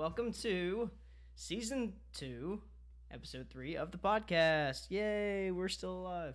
[0.00, 0.90] welcome to
[1.34, 2.62] season two,
[3.10, 4.86] episode three of the podcast.
[4.88, 6.34] Yay, we're still alive.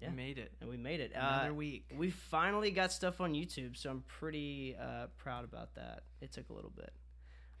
[0.00, 0.10] Yeah.
[0.10, 0.50] We made it.
[0.60, 1.12] And we made it.
[1.14, 1.84] Another Uh, week.
[1.96, 6.02] We finally got stuff on YouTube, so I'm pretty uh, proud about that.
[6.20, 6.92] It took a little bit.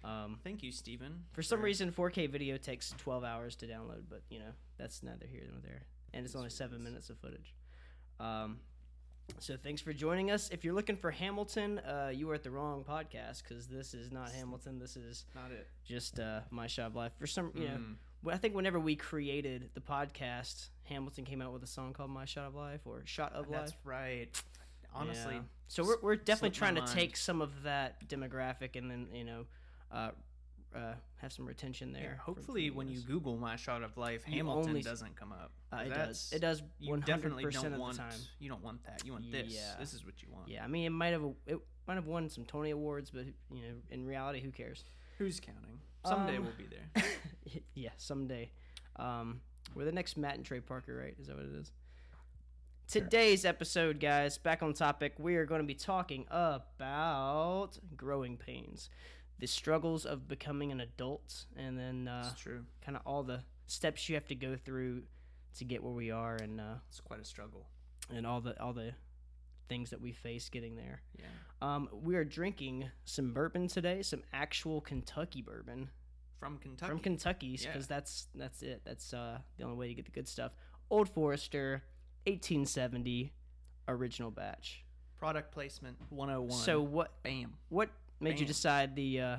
[0.02, 1.26] Um, Thank you, Steven.
[1.30, 5.26] for some reason, 4K video takes 12 hours to download, but you know that's neither
[5.30, 7.54] here nor there, and it's only seven minutes of footage.
[8.18, 8.58] Um,
[9.38, 10.48] so thanks for joining us.
[10.50, 14.12] If you're looking for Hamilton, uh, you are at the wrong podcast because this is
[14.12, 14.78] not Hamilton.
[14.78, 15.66] This is Not it.
[15.84, 17.12] just uh, my shot of life.
[17.18, 17.78] For some, you know,
[18.24, 18.32] Mm.
[18.32, 22.24] I think whenever we created the podcast, Hamilton came out with a song called "My
[22.24, 24.42] Shot of Life" or "Shot of Life." That's right.
[24.94, 25.40] Honestly, Yeah.
[25.66, 29.46] so we're we're definitely trying to take some of that demographic and then you know,
[29.90, 30.10] uh,
[30.74, 32.20] uh, have some retention there.
[32.24, 33.00] from- hopefully when you.
[33.00, 35.52] Google "My Shot of Life," You Hamilton only- doesn't come up.
[35.72, 36.32] Uh, it does.
[36.34, 37.96] It does You definitely 100% don't want.
[37.96, 38.18] time.
[38.38, 39.02] You don't want that.
[39.06, 39.52] You want this.
[39.52, 39.74] Yeah.
[39.78, 40.48] This is what you want.
[40.48, 43.62] yeah, I mean, it might have it might have won some Tony awards, but you
[43.62, 44.84] know, in reality, who cares?
[45.18, 45.80] Who's counting?
[46.04, 47.04] Someday Um, we'll be there.
[47.74, 48.50] yeah, someday.
[48.96, 49.40] Um,
[49.74, 51.14] we're the next Matt and Trey Parker, right?
[51.20, 51.70] Is that what it is?
[52.88, 58.90] Today's episode, guys, back on topic, we are going to be talking about growing pains,
[59.42, 62.30] the struggles of becoming an adult, and then uh,
[62.80, 65.02] kind of all the steps you have to go through
[65.58, 67.66] to get where we are, and uh, It's quite a struggle.
[68.08, 68.92] and all the all the
[69.68, 71.02] things that we face getting there.
[71.18, 71.24] Yeah.
[71.60, 75.90] Um, we are drinking some bourbon today, some actual Kentucky bourbon
[76.38, 76.90] From Kentucky.
[76.90, 77.96] from Kentucky because Yeah.
[77.96, 78.82] that's that's it.
[78.84, 80.52] That's uh, the only way to get the good stuff.
[80.88, 81.82] Old Forester,
[82.26, 83.32] 1870,
[83.88, 84.84] original batch.
[85.18, 86.50] Product placement 101.
[86.64, 87.54] So what bam.
[87.70, 87.90] what
[88.22, 89.36] made you decide the uh,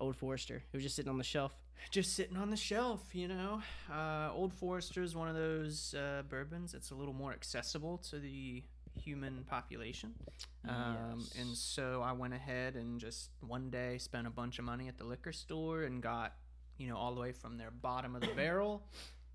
[0.00, 0.56] Old Forester?
[0.56, 1.52] It was just sitting on the shelf.
[1.90, 3.62] just sitting on the shelf, you know.
[3.92, 8.18] Uh, Old Forester is one of those uh, bourbons that's a little more accessible to
[8.18, 8.62] the
[9.00, 10.14] human population.
[10.68, 11.34] Um, Yes.
[11.38, 14.98] And so I went ahead and just one day spent a bunch of money at
[14.98, 16.34] the liquor store and got,
[16.78, 18.82] you know, all the way from their bottom of the barrel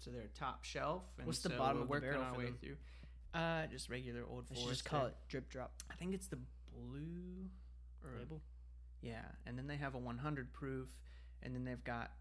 [0.04, 1.04] to their top shelf.
[1.18, 2.58] And What's the bottom of the barrel our way them?
[2.62, 2.76] through.
[3.34, 4.70] Uh, just regular Old Forester.
[4.70, 6.38] just call it drip drop I think it's the
[6.72, 7.48] blue
[8.04, 8.42] or label.
[9.04, 10.88] Yeah, and then they have a 100 proof,
[11.44, 12.12] and then they've got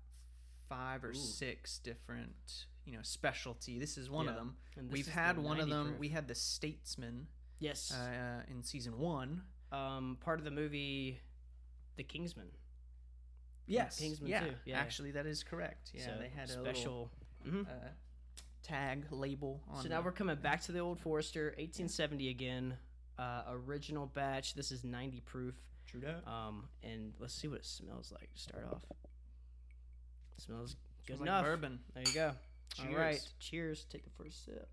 [0.68, 1.14] five or Ooh.
[1.14, 3.78] six different, you know, specialty.
[3.78, 4.56] This is one of them.
[4.90, 5.86] We've had the one of them.
[5.88, 5.98] proof.
[5.98, 7.28] We had the Statesman
[7.60, 9.42] Yes, uh, in season one.
[9.70, 11.20] um, part of the movie,
[11.96, 12.48] The Kingsman.
[13.66, 14.78] Yes, Kingsman yeah, too, yeah.
[14.80, 15.92] actually, that is correct.
[15.94, 17.10] Yeah, So, they had a special.
[17.46, 17.66] Mhm.
[17.68, 17.88] uh,
[18.62, 19.82] tag label on.
[19.82, 22.78] So now the- we're coming back to the Old Forester, 1870 again.
[23.18, 24.54] Uh, original batch.
[24.54, 25.54] This is 90 proof.
[25.92, 26.26] True that.
[26.28, 28.32] Um, and let's see what it smells like.
[28.32, 28.82] to Start off.
[30.38, 30.74] smells
[31.06, 31.44] good Smells like enough.
[31.44, 31.78] bourbon.
[31.94, 32.26] There you go.
[32.78, 32.96] All Cheers.
[32.96, 33.20] right.
[33.38, 33.86] Cheers.
[33.90, 34.68] Take the first sip.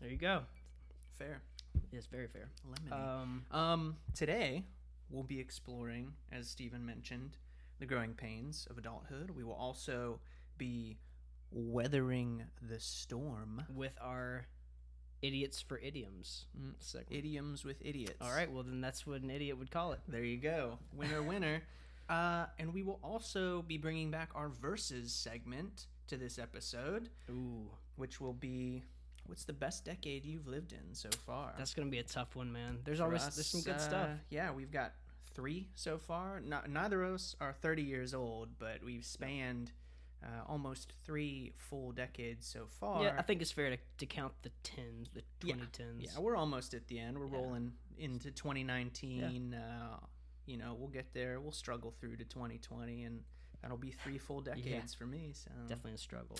[0.00, 0.42] There you go.
[1.18, 1.42] Fair.
[1.92, 2.48] Yes, very fair.
[2.64, 2.92] Lemon.
[2.92, 4.64] Um, Um, today
[5.10, 7.36] we'll be exploring, as Stephen mentioned,
[7.78, 9.30] the growing pains of adulthood.
[9.30, 10.20] We will also
[10.58, 10.98] be
[11.50, 13.64] weathering the storm.
[13.74, 14.46] with our
[15.22, 17.04] idiots for idioms Mm.
[17.10, 18.16] Idioms with idiots.
[18.20, 18.50] All right.
[18.50, 20.00] Well, then that's what an idiot would call it.
[20.08, 20.78] There you go.
[20.94, 21.62] Winner, winner.
[22.08, 27.68] uh, and we will also be bringing back our verses segment to this episode, Ooh,
[27.96, 28.82] which will be
[29.26, 31.52] what's the best decade you've lived in so far?
[31.56, 32.78] that's gonna be a tough one, man.
[32.84, 34.08] There's For always us, there's some good uh, stuff.
[34.30, 34.92] Yeah, we've got
[35.34, 36.40] three so far.
[36.40, 39.70] No, neither of us are 30 years old, but we've spanned
[40.22, 43.02] uh, almost three full decades so far.
[43.02, 45.98] Yeah, I think it's fair to, to count the tens, the 2010s.
[45.98, 47.18] Yeah, we're almost at the end.
[47.18, 49.54] We're rolling into 2019.
[49.54, 49.96] Uh,
[50.46, 51.40] you know, we'll get there.
[51.40, 53.20] We'll struggle through to 2020, and
[53.62, 55.32] that'll be three full decades for me.
[55.32, 56.36] So definitely a struggle.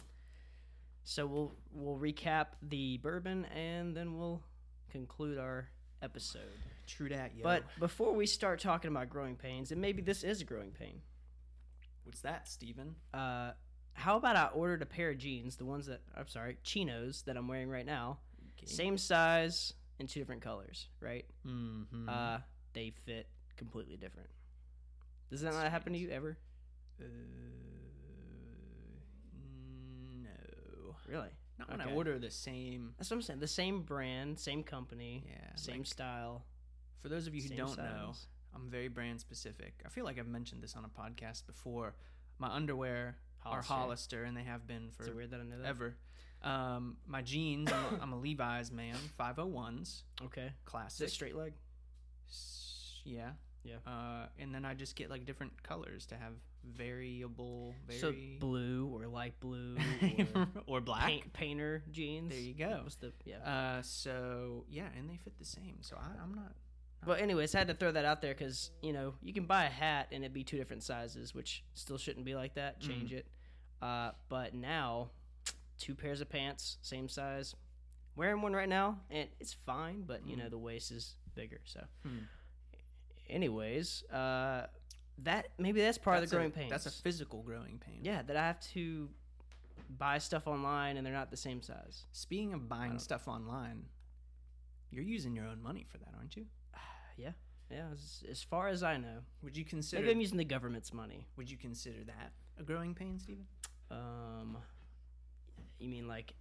[1.04, 4.42] So we'll we'll recap the bourbon and then we'll
[4.90, 5.68] conclude our
[6.02, 6.42] episode.
[6.86, 7.32] true that.
[7.36, 7.42] Yo.
[7.42, 11.00] But before we start talking about growing pains, and maybe this is a growing pain,
[12.04, 12.96] what's that, Steven?
[13.14, 13.52] uh,
[14.00, 17.36] how about I ordered a pair of jeans, the ones that I'm sorry, chinos that
[17.36, 18.18] I'm wearing right now,
[18.64, 21.24] same size in two different colors, right?
[21.46, 22.08] Mm-hmm.
[22.08, 22.38] Uh,
[22.72, 23.26] they fit
[23.56, 24.28] completely different.
[25.30, 26.36] Does that not happen to you ever?
[27.00, 27.04] Uh,
[30.22, 30.96] no.
[31.06, 31.28] Really?
[31.58, 32.94] Not when I order the same.
[32.98, 33.40] That's what I'm saying.
[33.40, 36.44] The same brand, same company, Yeah, same like- style.
[37.02, 38.12] For those of you who don't know.
[38.54, 39.74] I'm very brand specific.
[39.86, 41.94] I feel like I've mentioned this on a podcast before.
[42.38, 43.72] My underwear Hollister.
[43.72, 45.66] are Hollister, and they have been for it weird that I know that?
[45.68, 45.96] ever.
[46.42, 50.46] Um, my jeans, I'm a, I'm a Levi's man, 501s, Okay.
[50.46, 51.06] Is classic.
[51.08, 51.52] it straight leg?
[52.28, 53.30] S- Yeah.
[53.62, 53.76] Yeah.
[53.86, 56.32] Uh, and then I just get like different colors to have
[56.64, 59.76] variable, So blue or light blue
[60.34, 61.06] or or black.
[61.06, 62.30] paint, painter jeans.
[62.30, 62.84] There you go.
[63.00, 63.38] The yeah?
[63.78, 65.78] Uh, so yeah, and they fit the same.
[65.82, 66.52] So I, I'm not
[67.04, 69.64] But anyways, I had to throw that out there because you know you can buy
[69.64, 72.80] a hat and it'd be two different sizes, which still shouldn't be like that.
[72.80, 73.26] Change it.
[73.80, 75.10] Uh, but now,
[75.78, 77.54] two pairs of pants, same size.
[78.16, 80.02] Wearing one right now, and it's fine.
[80.06, 81.60] But you know the waist is bigger.
[81.64, 82.18] So, Hmm.
[83.28, 84.66] anyways, uh,
[85.18, 86.70] that maybe that's part of the growing a, pains.
[86.70, 88.00] That's a physical growing pain.
[88.02, 89.08] yeah that I have to
[89.98, 92.04] buy stuff online and they're not the same size.
[92.12, 93.86] Speaking of buying stuff online,
[94.90, 96.46] you're using your own money for that, aren't you?
[97.20, 97.32] Yeah,
[97.70, 97.86] yeah.
[97.92, 100.02] As, as far as I know, Would you consider?
[100.02, 101.26] maybe I'm using the government's money.
[101.36, 103.46] would you consider that a growing pain, Stephen?
[103.90, 104.56] Um,
[105.78, 106.34] you mean like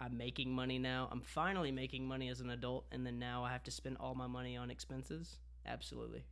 [0.00, 1.08] I'm making money now?
[1.10, 4.14] I'm finally making money as an adult, and then now I have to spend all
[4.14, 5.36] my money on expenses?
[5.66, 6.24] Absolutely.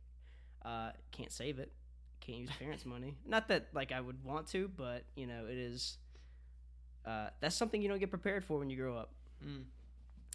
[0.65, 1.71] Uh, can't save it.
[2.19, 3.15] Can't use parents' money.
[3.25, 5.97] Not that like I would want to, but you know it is.
[7.05, 9.11] Uh, that's something you don't get prepared for when you grow up.
[9.45, 9.63] Mm.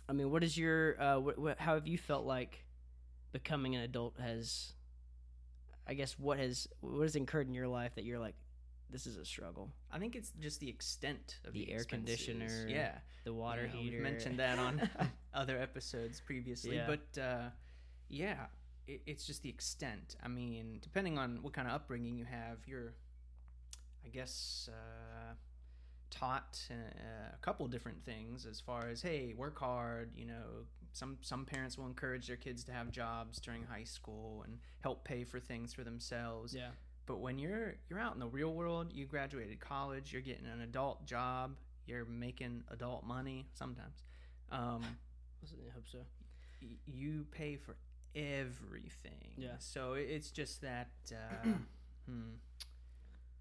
[0.09, 1.01] I mean, what is your?
[1.01, 2.64] Uh, what, what, how have you felt like
[3.35, 4.73] becoming an adult has?
[5.87, 8.37] I guess what has what has incurred in your life that you're like,
[8.89, 9.71] this is a struggle.
[9.93, 12.25] I think it's just the extent of The the, air expenses.
[12.27, 12.93] conditioner, Yeah,
[13.25, 13.97] The water You know, heater.
[13.97, 14.89] We've mentioned that on
[15.35, 16.87] other episodes previously, Yeah.
[16.87, 17.49] but uh,
[18.09, 18.47] yeah,
[18.87, 20.17] it, it's just the extent.
[20.23, 22.95] I mean, depending on what kind of upbringing you have, you're,
[24.07, 25.35] I guess, uh,
[26.19, 26.75] taught uh,
[27.35, 30.11] a couple different things as far as hey, work hard.
[30.17, 34.43] You know, some some parents will encourage their kids to have jobs during high school
[34.47, 36.55] and help pay for things for themselves.
[36.55, 36.69] yeah.
[37.07, 40.61] But when you're you're out in the real world, you graduated college, you're getting an
[40.63, 41.57] adult job,
[41.87, 44.03] you're making adult money sometimes.
[44.51, 44.83] Um,
[45.45, 45.99] I hope so.
[46.63, 47.77] y- you pay for
[48.15, 49.33] everything.
[49.37, 49.57] Yeah.
[49.59, 50.89] So it's just that.
[51.13, 51.49] Uh,
[52.09, 52.31] hmm,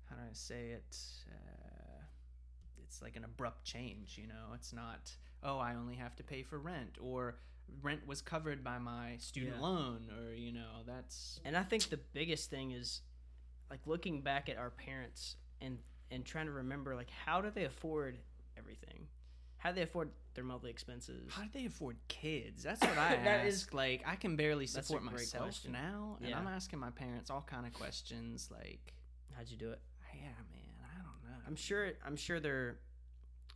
[0.10, 0.98] how do I say it?
[1.32, 1.73] Uh,
[2.94, 4.18] it's like an abrupt change.
[4.22, 5.12] You know, it's not.
[5.42, 7.36] Oh, I only have to pay for rent, or
[7.82, 9.62] rent was covered by my student Yeah.
[9.62, 13.02] loan, or you know, that's And I think the biggest thing is
[13.70, 15.80] like looking back at our parents and
[16.12, 18.20] and trying to remember like how do they afford
[18.58, 19.08] everything?
[19.58, 21.32] How do they afford their monthly expenses?
[21.32, 22.64] How do they afford kids?
[22.64, 23.48] That's what I That ask.
[23.48, 25.72] is- like I can barely support myself question.
[25.72, 26.38] now, and Yeah.
[26.38, 28.50] I'm asking my parents all kind of questions.
[28.52, 28.94] Like,
[29.36, 29.82] How'd you do it?
[30.14, 31.33] yeah, man, I don't know.
[31.48, 32.78] I'm sure I'm sure their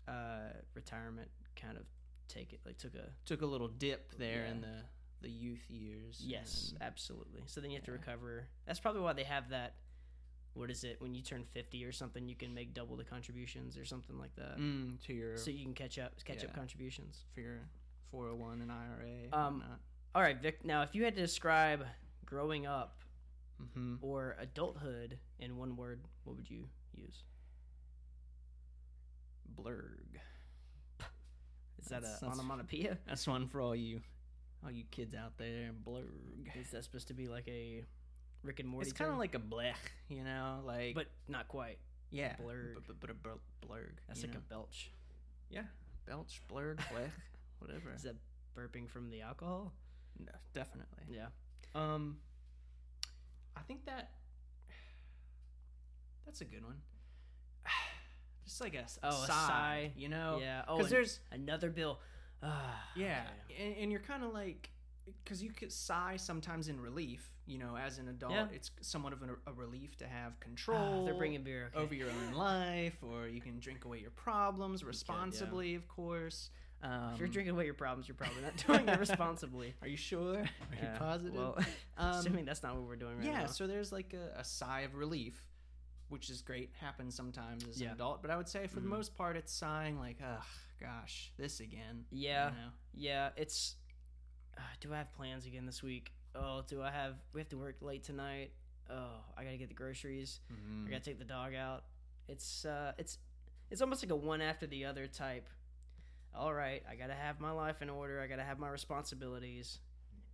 [0.08, 1.84] uh, retirement kind of
[2.28, 4.52] take it like took a took a little dip there Yeah.
[4.52, 4.82] in the
[5.22, 6.22] the youth years.
[6.24, 7.42] yes, and- absolutely.
[7.48, 8.46] So then you have to recover.
[8.68, 9.74] That's probably why they have that.
[10.54, 12.28] What is it when you turn 50 or something?
[12.28, 14.58] You can make double the contributions or something like that.
[14.58, 17.26] mm, to your So you can catch up catch up contributions.
[17.34, 17.60] for your
[18.12, 19.30] 401 and IRA.
[19.34, 19.64] Um,
[20.16, 20.64] All right, Vic.
[20.66, 21.86] Now, if you had to describe
[22.26, 23.00] growing up
[23.62, 23.96] mm-hmm.
[24.02, 27.24] or adulthood in one word, what would you use?
[29.58, 30.20] Blurg.
[31.80, 32.98] Is that That's- a that's- onomatopoeia?
[33.08, 34.02] That's one for all you
[34.64, 35.72] all you kids out there.
[35.86, 36.56] Blurg.
[36.60, 37.84] Is that supposed to be like a
[38.44, 38.90] Rick and Morty?
[38.90, 39.76] It's kind of like a blech,
[40.10, 41.78] you know, like but not quite.
[42.12, 42.74] yeah, blurg.
[42.76, 43.92] but, but, but a bl- blurg.
[44.08, 44.40] That's like know?
[44.40, 44.92] a belch.
[45.50, 45.64] Yeah,
[46.06, 47.12] belch, blurg, blech,
[47.60, 47.94] whatever.
[47.96, 48.16] Is that
[48.58, 49.72] burping from the alcohol?
[50.20, 51.04] No, definitely.
[51.10, 51.28] Yeah.
[51.76, 52.18] Um,
[53.56, 54.10] I think that
[56.26, 56.82] that's a good one.
[58.48, 59.92] Just like a, Oh, a sigh, sigh.
[59.96, 60.40] you know?
[60.42, 60.64] yeah.
[60.68, 62.00] Oh, Because and there's another bill.
[62.42, 63.22] Ah, yeah,
[63.62, 64.70] and, and you're kind of like
[65.24, 67.30] because you could sigh sometimes in relief.
[67.46, 68.48] You know, as an adult, Yeah.
[68.54, 71.06] it's somewhat of a, a relief to have Ah, control.
[71.06, 71.72] they're bringing beer.
[71.74, 71.82] Okay.
[71.84, 76.50] over your own life, or you can drink away your problems responsibly, of course.
[76.84, 79.74] Um, if you're drinking away your problems, you're probably not doing it responsibly.
[79.82, 80.40] are you sure?
[80.42, 81.34] Are Yeah, you positive?
[81.36, 81.58] Well,
[81.98, 83.46] Um, assuming that's not what we're doing right yeah, now.
[83.48, 85.42] so there's like a, a sigh of relief,
[86.10, 86.72] which is great.
[86.80, 87.90] Happens sometimes as Yeah.
[87.90, 88.84] an adult, but I would say for Mhm.
[88.84, 90.44] the most part, it's sighing like, ugh,
[90.80, 92.06] gosh, this again.
[92.12, 92.50] you Yeah.
[92.50, 92.72] know?
[92.94, 93.76] Yeah, it's.
[94.58, 96.14] Uh, do I have plans again this week?
[96.34, 97.18] Oh, do I have?
[97.34, 98.54] We have to work late tonight.
[98.90, 100.40] Oh, I gotta get the groceries.
[100.50, 101.86] I gotta take the dog out.
[102.28, 103.20] It's uh, it's
[103.70, 105.50] it's almost like a one after the other type.
[106.34, 108.22] All right, I gotta have my life in order.
[108.22, 109.80] I gotta have my responsibilities,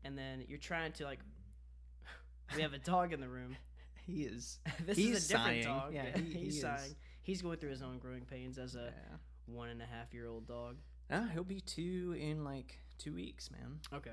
[0.03, 1.19] and then you're trying to like.
[2.55, 3.55] We have a dog in the room.
[4.05, 4.59] He is.
[4.85, 5.63] this He's is a different sighing.
[5.63, 5.93] dog.
[5.93, 6.61] Yeah, he- he he's is.
[6.61, 6.95] sighing.
[7.21, 9.17] He's going through his own growing pains as a Yeah.
[9.45, 10.77] one and a half year old dog.
[11.09, 13.79] Ah, he'll be two in like two weeks, man.
[13.93, 14.11] Okay,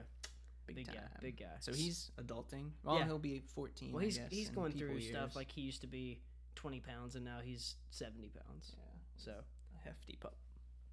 [0.67, 0.97] Big, big time.
[0.97, 1.57] guy, big guy.
[1.61, 2.71] So he's adulting.
[2.85, 3.07] Well, Yeah.
[3.07, 3.93] he'll be 14.
[3.93, 6.21] Well, he's guess, he's going through stuff like he used to be
[6.57, 8.73] 20 pounds and now he's 70 pounds.
[8.77, 8.85] yeah,
[9.17, 9.33] So
[9.75, 10.37] a hefty pup.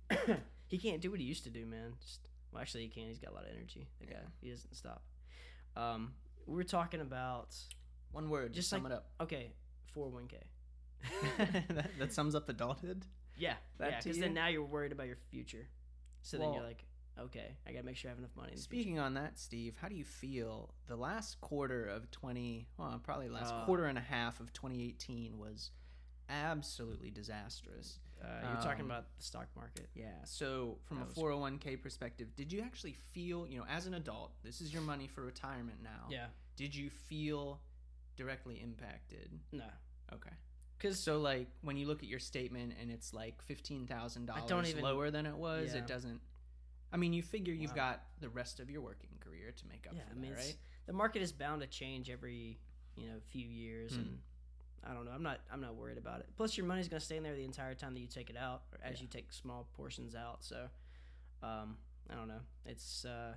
[0.67, 1.93] he can't do what he used to do, man.
[2.01, 3.07] Just well, actually, he can.
[3.07, 3.87] He's got a lot of energy.
[3.99, 4.27] The guy, Yeah.
[4.41, 5.03] he doesn't stop.
[5.75, 6.13] Um,
[6.45, 7.55] we were talking about
[8.11, 9.09] One word, Just sum like- it up.
[9.21, 9.51] okay,
[9.95, 10.33] 401k.
[11.69, 13.05] that, that sums up adulthood.
[13.37, 13.99] Yeah, That yeah.
[14.03, 15.67] Because then now you're worried about your future.
[16.23, 16.83] So then you're like,
[17.19, 18.49] okay, I gotta make sure I have enough money.
[18.53, 18.81] in the future.
[18.83, 20.73] Speaking on that, Steve, how do you feel?
[20.87, 23.65] The last quarter of 20, well, probably last Uh.
[23.65, 25.71] quarter and a half of 2018 was
[26.29, 27.99] absolutely disastrous.
[28.23, 29.87] uh, you're talking um, about the stock market.
[29.93, 30.07] Yeah.
[30.25, 34.31] So, from That a 401k perspective, did you actually feel, you know, as an adult,
[34.43, 36.07] this is your money for retirement now.
[36.09, 37.61] Yeah, Did you feel
[38.17, 39.29] directly impacted?
[39.53, 39.63] no,
[40.13, 40.31] Okay.
[40.77, 45.09] because So, like, when you look at your statement and it's like $15,000 I lower
[45.11, 45.79] than it was, Yeah.
[45.79, 46.19] it doesn't.
[46.91, 49.93] I mean, you figure you've got the rest of your working career to make up
[49.95, 50.57] yeah, for I that, mean, right?
[50.85, 52.59] the market is bound to change every
[52.95, 53.99] you know few years, Hmm.
[54.01, 54.19] and
[54.83, 55.11] I don't know.
[55.11, 56.27] I'm not I'm not worried about it.
[56.37, 58.63] Plus, your money's gonna stay in there the entire time that you take it out,
[58.71, 59.01] or as Yeah.
[59.03, 60.43] you take small portions out.
[60.45, 60.69] So,
[61.43, 61.77] um,
[62.09, 62.41] I don't know.
[62.65, 63.35] It's uh,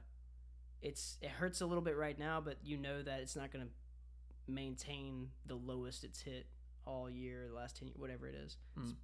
[0.81, 3.69] it's it hurts a little bit right now, but you know that it's not gonna
[4.50, 6.47] maintain the lowest it's hit
[6.87, 8.57] all year, the last ten years, whatever it is.
[8.78, 8.95] It's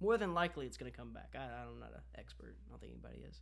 [0.00, 1.34] more than likely, it's gonna come back.
[1.34, 2.56] I, I'm not an expert.
[2.66, 3.40] I don't think anybody is.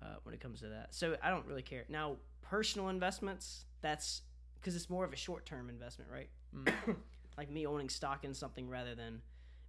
[0.00, 1.84] Uh, when it comes to that, so I don't really care.
[1.88, 4.22] Now, personal investments, that's
[4.54, 6.28] because it's more of a short-term investment, right?
[6.54, 6.94] Mm.
[7.36, 9.20] like me owning stock in something rather than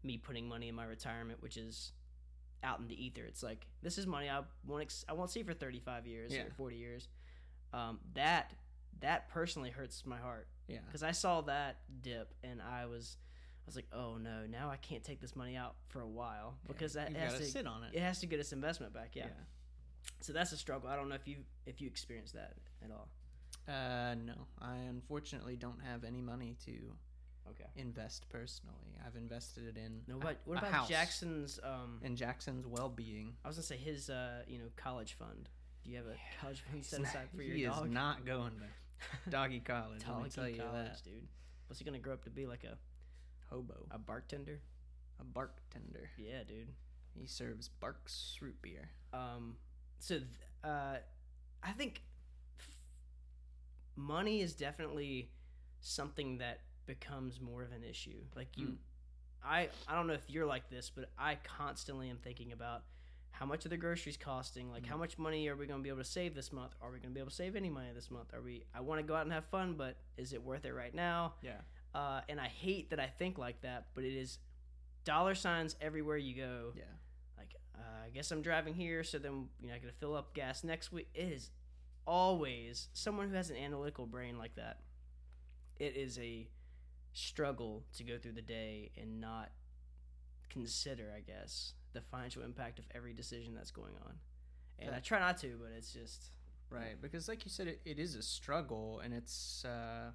[0.03, 1.94] me putting money in my retirement, which is
[2.63, 3.24] out in the ether.
[3.25, 6.41] It's like this is money I won't ex- I won't see for 35 years Yeah.
[6.44, 7.08] or 40 years.
[7.74, 8.53] Um, that
[9.01, 10.79] that personally hurts my heart Yeah.
[10.86, 14.77] because I saw that dip and I was I was like, oh no, now I
[14.77, 17.84] can't take this money out for a while because that you has gotta sit on
[17.84, 17.91] it.
[17.94, 19.12] it has to get its investment back.
[19.15, 19.27] Yeah.
[20.22, 20.89] So that's a struggle.
[20.89, 22.53] I don't know if you if you experienced that
[22.84, 23.10] at all.
[23.68, 26.72] Uh, no, I unfortunately don't have any money to
[27.51, 27.70] Okay.
[27.77, 28.98] invest personally.
[29.06, 31.60] I've invested it in No, what what about house Jackson's?
[31.63, 33.36] Um, and Jackson's well-being.
[33.44, 35.50] I was gonna say his uh, you know college fund.
[35.84, 37.86] Do you have a college fund set not- aside for your he dog?
[37.86, 38.65] is not going to
[39.29, 40.01] doggy college.
[40.08, 41.01] let me Doggy tell you that.
[41.03, 41.27] dude.
[41.68, 42.77] What's he gonna grow up to be like a
[43.50, 44.60] Hobo, a bartender?
[45.20, 46.10] a bartender.
[46.18, 46.70] Yeah, dude.
[47.20, 48.89] He serves Barq's root beer.
[49.13, 49.58] Um,
[50.00, 50.27] so th-
[50.63, 50.98] uh,
[51.62, 52.01] I think
[52.58, 52.68] f-
[53.96, 55.29] money is definitely
[55.82, 58.22] something that becomes more of an issue.
[58.36, 58.77] Like you, Mm.
[59.44, 62.84] I I don't know if you're like this, but I constantly am thinking about
[63.32, 64.70] how much are the groceries costing?
[64.72, 65.00] Like how Mm.
[65.00, 66.74] much money are we going to be able to save this month?
[66.82, 68.34] Are we going to be able to save any money this month?
[68.34, 68.64] Are we?
[68.74, 71.34] I want to go out and have fun, but is it worth it right now?
[71.42, 71.62] Yeah.
[71.96, 74.40] Uh, and I hate that I think like that, but it is
[75.06, 76.84] dollar signs everywhere you go Yeah.
[77.38, 80.34] like uh, I guess I'm driving here, so then you know I gotta fill up
[80.34, 81.08] gas next week.
[81.16, 81.50] It is
[82.06, 84.82] always someone who has an analytical brain like that.
[85.80, 86.48] It is a
[87.14, 89.50] struggle to go through the day and not
[90.50, 94.13] consider, I guess, the financial impact of every decision that's going on.
[94.79, 96.31] And I try not to, but it's just
[96.69, 100.12] Right, because like you said, it, it is a struggle, and it's uh,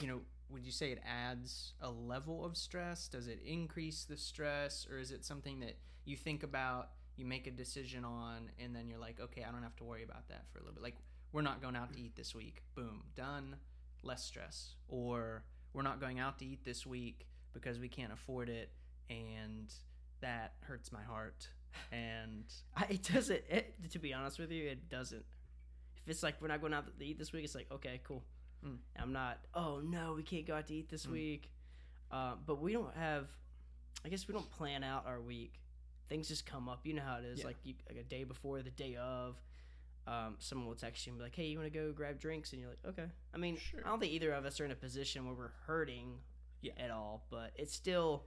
[0.00, 3.08] you know, would you say it adds a level of stress?
[3.08, 7.48] Does it increase the stress, or is it something that you think about, you make
[7.48, 10.44] a decision on, and then you're like, okay, I don't have to worry about that
[10.52, 10.82] for a little bit.
[10.84, 10.96] Like
[11.32, 12.62] we're not going out to eat this week.
[12.76, 13.56] Boom, done.
[14.04, 14.74] Less stress.
[14.88, 15.42] Or
[15.72, 18.70] we're not going out to eat this week because we can't afford it,
[19.10, 19.72] and
[20.20, 21.48] that hurts my heart.
[21.92, 22.44] And
[22.76, 23.42] I, it doesn't.
[23.50, 25.24] It, to be honest with you, it doesn't.
[26.04, 28.22] If it's like we're not going out to eat this week, it's like okay, cool.
[28.64, 28.78] Mm.
[28.98, 29.38] I'm not.
[29.54, 31.12] Oh no, we can't go out to eat this Mm.
[31.12, 31.50] week.
[32.10, 33.26] Uh, but we don't have.
[34.04, 35.60] I guess we don't plan out our week.
[36.08, 36.80] Things just come up.
[36.86, 37.40] You know how it is.
[37.40, 37.46] Yeah.
[37.46, 39.36] Like you, like a day before, the day of.
[40.08, 42.52] Um, someone will text you and be like, "Hey, you want to go grab drinks?"
[42.52, 43.80] And you're like, "Okay." I mean, Sure.
[43.84, 46.20] I don't think either of us are in a position where we're hurting
[46.62, 46.72] Yeah.
[46.78, 48.24] at all, but it's still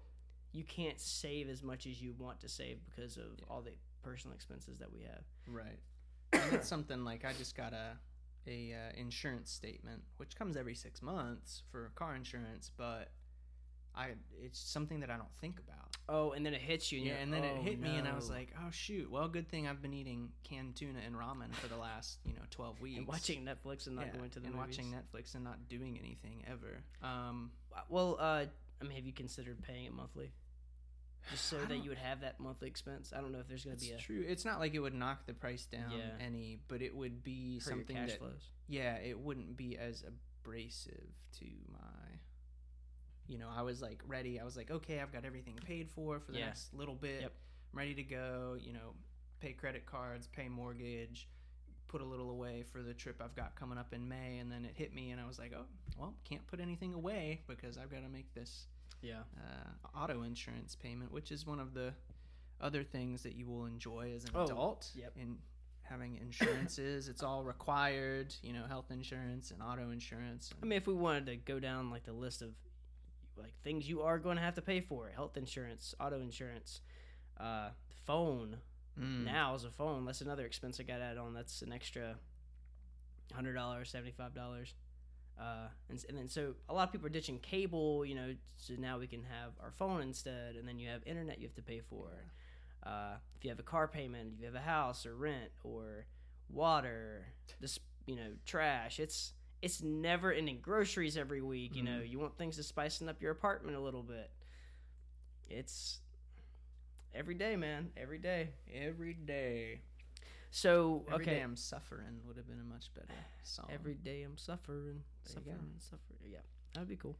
[0.51, 3.45] you can't save as much as you want to save because of Yeah.
[3.49, 5.23] all the personal expenses that we have.
[5.47, 5.79] Right.
[6.33, 7.97] and it's something like I just got a
[8.47, 13.11] a uh, insurance statement, which comes every six months for car insurance, but
[13.93, 15.97] I it's something that I don't think about.
[16.07, 16.99] Oh, and then it hits you.
[16.99, 19.11] And Yeah, and then it "Oh, hit me, and I was like, "Oh shoot!
[19.11, 22.41] Well, good thing I've been eating canned tuna and ramen for the last you know
[22.49, 24.77] twelve weeks, and watching Netflix and not Yeah, going to the and movies.
[24.77, 27.51] watching Netflix and not doing anything ever." Um,
[27.89, 28.45] Well, uh,
[28.81, 30.31] I mean, have you considered paying it monthly,
[31.31, 33.12] just so that you would have that monthly expense?
[33.15, 34.24] I don't know if there's going to be a true.
[34.27, 36.25] It's not like it would knock the price down Yeah.
[36.25, 38.41] any, but it would be something cash that flows.
[38.67, 40.03] yeah, it wouldn't be as
[40.43, 41.09] abrasive
[41.39, 41.79] to my.
[43.27, 44.39] You know, I was like ready.
[44.39, 46.45] I was like, okay, I've got everything paid for for the Yeah.
[46.48, 47.21] next little bit.
[47.21, 47.31] Yep.
[47.74, 48.57] I'm ready to go.
[48.59, 48.93] You know,
[49.39, 51.27] pay credit cards, pay mortgage,
[51.89, 54.63] put a little away for the trip I've got coming up in May, and then
[54.63, 55.65] it hit me, and I was like, oh,
[55.98, 58.67] well, can't put anything away because I've got to make this
[59.01, 59.24] Yeah.
[59.38, 61.93] uh, auto insurance payment, which is one of the
[62.62, 64.89] other things that you will enjoy as an Oh, adult.
[64.96, 65.13] yep.
[65.17, 65.38] In
[65.81, 68.34] having insurances, it's all required.
[68.43, 70.53] You know, health insurance and auto insurance.
[70.62, 72.50] I mean, if we wanted to go down like the list of
[73.36, 76.81] like things you are going to have to pay for, health insurance, auto insurance,
[77.39, 77.69] uh,
[78.05, 78.58] phone,
[78.99, 79.25] Mm.
[79.25, 80.05] now is a phone.
[80.05, 81.33] That's another expense I got added on.
[81.33, 82.15] That's an extra
[83.33, 84.73] hundred dollars, seventy five dollars.
[85.39, 88.73] Uh, and, and then so a lot of people are ditching cable, you know, so
[88.77, 91.61] now we can have our phone instead, and then you have internet you have to
[91.61, 92.09] pay for.
[92.85, 96.05] Uh, if you have a car payment, if you have a house or rent or
[96.49, 97.25] water,
[97.61, 98.99] this you know trash.
[98.99, 100.59] It's it's never ending.
[100.61, 101.75] Groceries every week.
[101.75, 104.29] You know, you want things to spicing up your apartment a little bit.
[105.49, 105.99] It's
[107.13, 107.91] every day, man.
[107.97, 108.49] Every day.
[108.73, 109.81] Every day.
[110.51, 113.13] So Every okay, day I'm suffering would have been a much better
[113.43, 113.67] song.
[113.71, 115.51] every day I'm suffering, There you go.
[115.51, 116.19] suffering, suffering.
[116.31, 116.39] Yeah,
[116.73, 117.17] that'd be cool.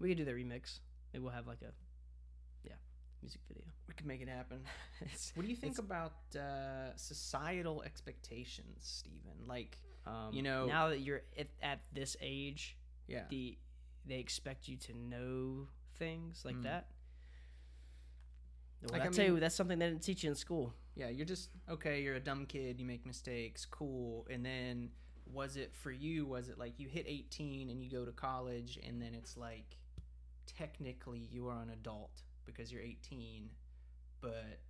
[0.00, 0.80] We could do the remix.
[1.12, 1.70] Maybe we'll have like a
[2.64, 2.74] yeah
[3.22, 3.62] music video.
[3.86, 4.58] we could make it happen.
[5.36, 9.46] What do you think about uh, societal expectations, Stephen?
[9.46, 12.76] Like, um, You know- now that you're at, at this age,
[13.06, 13.56] yeah, the
[14.04, 16.64] they expect you to know things like Mm.
[16.64, 16.86] that.
[18.84, 20.74] Well, Like, I I tell you, that's something they didn't teach you in school.
[20.94, 22.02] yeah, you're just okay.
[22.02, 22.78] You're a dumb kid.
[22.78, 23.64] You make mistakes.
[23.64, 24.26] Cool.
[24.30, 24.90] And then,
[25.32, 26.26] was it for you?
[26.26, 29.78] Was it like you hit 18 and you go to college, and then it's like,
[30.46, 33.48] technically you are an adult because you're 18,
[34.20, 34.60] but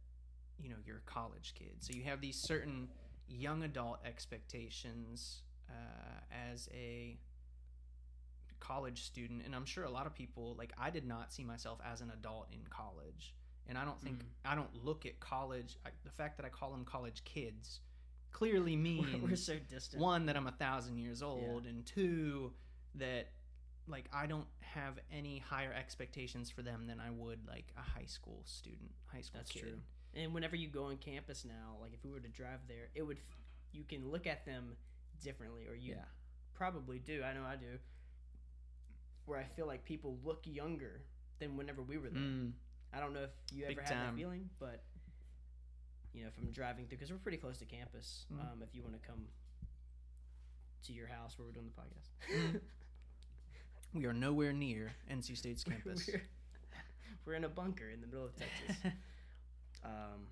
[0.62, 1.74] you know you're a college kid.
[1.80, 2.88] So you have these certain
[3.26, 6.20] young adult expectations uh,
[6.52, 7.18] as a
[8.60, 11.78] college student and i'm sure a lot of people like i did not see myself
[11.84, 13.34] as an adult in college
[13.68, 14.50] and i don't think Mm.
[14.52, 17.80] i don't look at college I, the fact that i call them college kids
[18.32, 20.02] clearly means We're so distant.
[20.02, 22.52] one that i'm a thousand years old and two
[22.96, 23.28] that
[23.86, 28.06] like i don't have any higher expectations for them than i would like a high
[28.06, 29.62] school student high school That's kid.
[29.62, 29.78] true.
[30.16, 33.02] And whenever you go on campus now, like if we were to drive there, it
[33.02, 33.18] would
[33.72, 34.76] you can look at them
[35.20, 36.04] differently, or you yeah
[36.54, 37.24] probably do.
[37.24, 37.78] I know I do.
[39.26, 41.00] Where I feel like people look younger
[41.40, 42.22] than whenever we were there.
[42.22, 42.52] Mm.
[42.94, 44.06] I don't know if you Big ever had time.
[44.14, 44.82] that feeling, but
[46.12, 48.26] you know, if I'm driving through, because we're pretty close to campus.
[48.32, 48.40] Mm.
[48.40, 49.26] Um, if you want to come
[50.86, 52.60] to your house where we're doing the podcast,
[53.94, 56.22] we are nowhere near nc state's campus we're,
[57.24, 58.92] we're in a bunker in the middle of Texas.
[59.84, 60.26] um,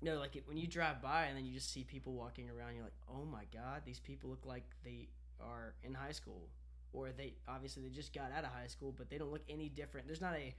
[0.00, 2.74] no, like it, when you drive by and then you just see people walking around,
[2.74, 5.08] you're like, oh my god, these people look like they
[5.40, 6.48] are in high school,
[6.92, 9.68] or they obviously they just got out of high school, but they don't look any
[9.68, 10.06] different.
[10.06, 10.54] There's not a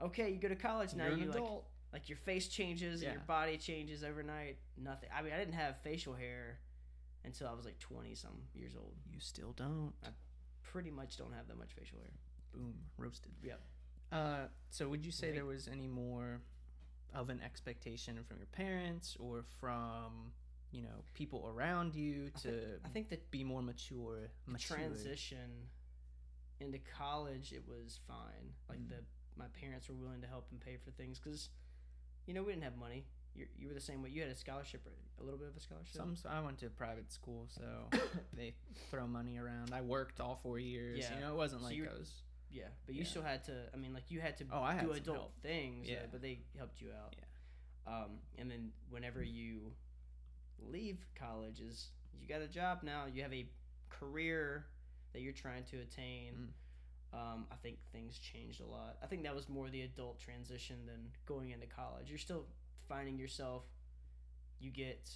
[0.00, 1.66] okay, you go to college now, You're an you like adult.
[1.92, 4.58] like your face changes and your body changes overnight.
[4.76, 5.08] Nothing.
[5.16, 6.58] I mean, I didn't have facial hair
[7.24, 8.94] until I was like twenty some years old.
[9.12, 10.08] you still don't I
[10.62, 12.10] Pretty much don't have that much facial hair.
[12.52, 13.60] boom roasted Yep.
[14.12, 16.40] Uh, so would you say there was any more
[17.14, 20.32] of an expectation from your parents or from
[20.72, 24.28] you know people around you I to think, I think that be more mature?
[24.46, 24.76] mature?
[24.76, 25.50] transition
[26.60, 28.52] into college it was fine.
[28.68, 28.88] Like Mm.
[28.90, 28.96] the
[29.36, 31.48] my parents were willing to help and pay for things because
[32.26, 33.04] you know we didn't have money.
[33.34, 34.10] You you were the same way.
[34.10, 35.94] You had a scholarship, or a little bit of a scholarship.
[35.96, 37.64] Some I went to private school, so
[38.36, 38.54] they
[38.90, 39.72] throw money around.
[39.74, 40.98] I worked all four years.
[41.00, 41.14] Yeah.
[41.14, 42.12] You know, it wasn't So like I was.
[42.50, 43.06] Yeah, but you Yeah.
[43.08, 43.52] still had to.
[43.74, 45.42] I mean, like you had to Oh, I had do adult help.
[45.42, 45.86] things.
[45.88, 46.06] Yeah, Yeah.
[46.10, 47.14] but they helped you out.
[47.86, 49.72] Um, and then whenever you
[50.58, 53.04] leave college, is you got a job now.
[53.12, 53.46] You have a
[53.90, 54.66] career
[55.12, 56.52] that you're trying to attain.
[57.12, 58.96] Um, I think things changed a lot.
[59.02, 62.08] I think that was more the adult transition than going into college.
[62.08, 62.44] You're still
[62.88, 63.62] finding yourself.
[64.60, 65.08] You get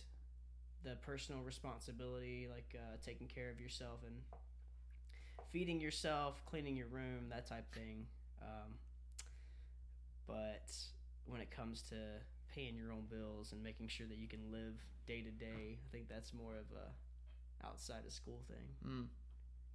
[0.83, 4.15] the personal responsibility, like uh, taking care of yourself and
[5.51, 8.07] feeding yourself, cleaning your room, that type thing.
[8.41, 8.75] Um,
[10.27, 10.73] but
[11.27, 11.97] when it comes to
[12.55, 14.75] paying your own bills and making sure that you can live
[15.07, 18.91] day to day, I think that's more of a outside of school thing.
[18.91, 19.07] Mm.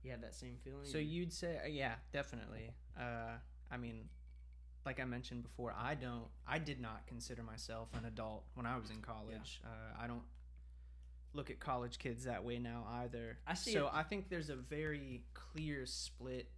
[0.06, 0.86] You have that same feeling.
[0.86, 2.76] So you'd say, uh, yeah, definitely.
[2.96, 3.38] Uh,
[3.72, 4.08] I mean,
[4.86, 8.78] like I mentioned before, I don't, I did not consider myself an adult when I
[8.78, 9.62] was in college.
[9.66, 10.22] Uh, I don't
[11.34, 13.40] look at college kids that way now either.
[13.48, 16.52] I see So it- I think there's a very clear split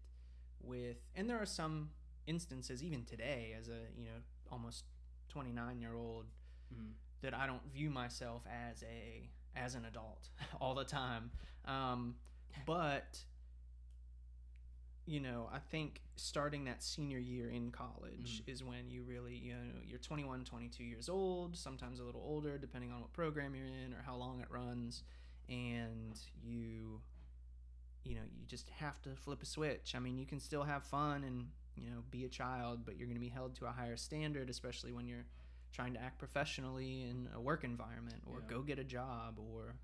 [0.62, 1.91] with, and there are some
[2.27, 4.19] instances even today as a you know
[4.51, 4.83] almost
[5.29, 6.25] 29 year old
[6.75, 6.91] Mhm.
[7.21, 10.29] that I don't view myself as a as an adult
[10.60, 11.31] all the time.
[11.63, 12.17] Um,
[12.65, 13.23] but
[15.08, 18.52] you know, I think starting that senior year in college mm-hmm.
[18.52, 22.58] is when you really, you know, you're 21, 22 years old, sometimes a little older
[22.58, 25.04] depending on what program you're in or how long it runs
[25.50, 27.00] and you
[28.04, 29.93] you know, you just have to flip a switch.
[29.96, 33.08] I mean, you can still have fun and, you know, be a child, but you're
[33.08, 35.26] going to be held to a higher standard especially when you're
[35.72, 38.48] trying to act professionally in a work environment or Yeah.
[38.56, 39.76] go get a job or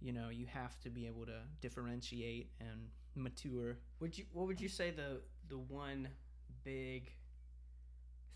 [0.00, 4.60] you know you have to be able to differentiate and mature Would you what would
[4.60, 6.08] you say the the one
[6.64, 7.12] big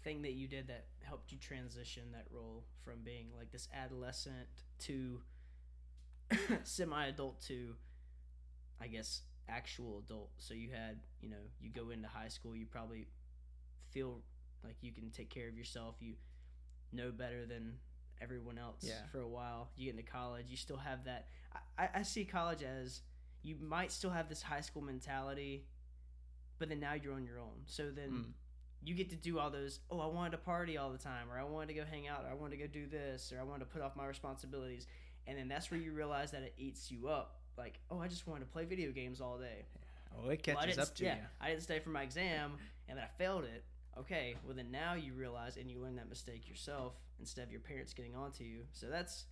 [0.02, 4.46] thing that you did that helped you transition that role from being like this adolescent
[4.80, 5.20] to
[6.64, 7.74] semi-adult to
[8.80, 10.30] I guess actual adult.
[10.38, 13.08] So you had, you know, you go into high school, you probably
[13.90, 14.22] feel
[14.64, 15.96] like you can take care of yourself.
[16.00, 16.14] You
[16.92, 17.74] know better than
[18.22, 19.04] everyone else Yeah.
[19.12, 19.68] for a while.
[19.76, 21.26] You get into college, you still have that.
[21.76, 23.00] I, I- I see college as
[23.42, 25.64] you might still have this high school mentality,
[26.58, 27.62] but then now you're on your own.
[27.66, 28.32] So then Mm.
[28.82, 29.80] you get to do all those.
[29.90, 32.24] Oh, I wanted to party all the time, or I wanted to go hang out,
[32.24, 34.86] or I wanted to go do this, or I wanted to put off my responsibilities.
[35.26, 37.40] And then that's where you realize that it eats you up.
[37.56, 39.66] Like, oh, I just wanted to play video games all day.
[40.16, 41.26] Oh, it Well, catches didn't- up to yeah, you.
[41.40, 43.64] I didn't stay for my exam, and then I failed it.
[43.96, 47.60] Okay, well then now you realize and you learn that mistake yourself instead of your
[47.60, 48.66] parents getting onto you.
[48.72, 49.26] So that's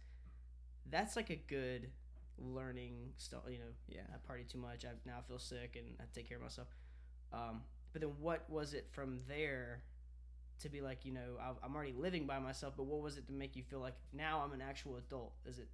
[0.90, 1.90] that's like a good
[2.38, 3.42] learning stuff.
[3.48, 4.02] You know, Yeah.
[4.14, 4.84] I party too much.
[4.84, 6.68] I now feel sick and I take care of myself.
[7.32, 9.82] Um, but then what was it from there
[10.60, 13.26] to be like, you know, I- I'm already living by myself, but what was it
[13.28, 15.32] to make you feel like now I'm an actual adult?
[15.44, 15.68] Is it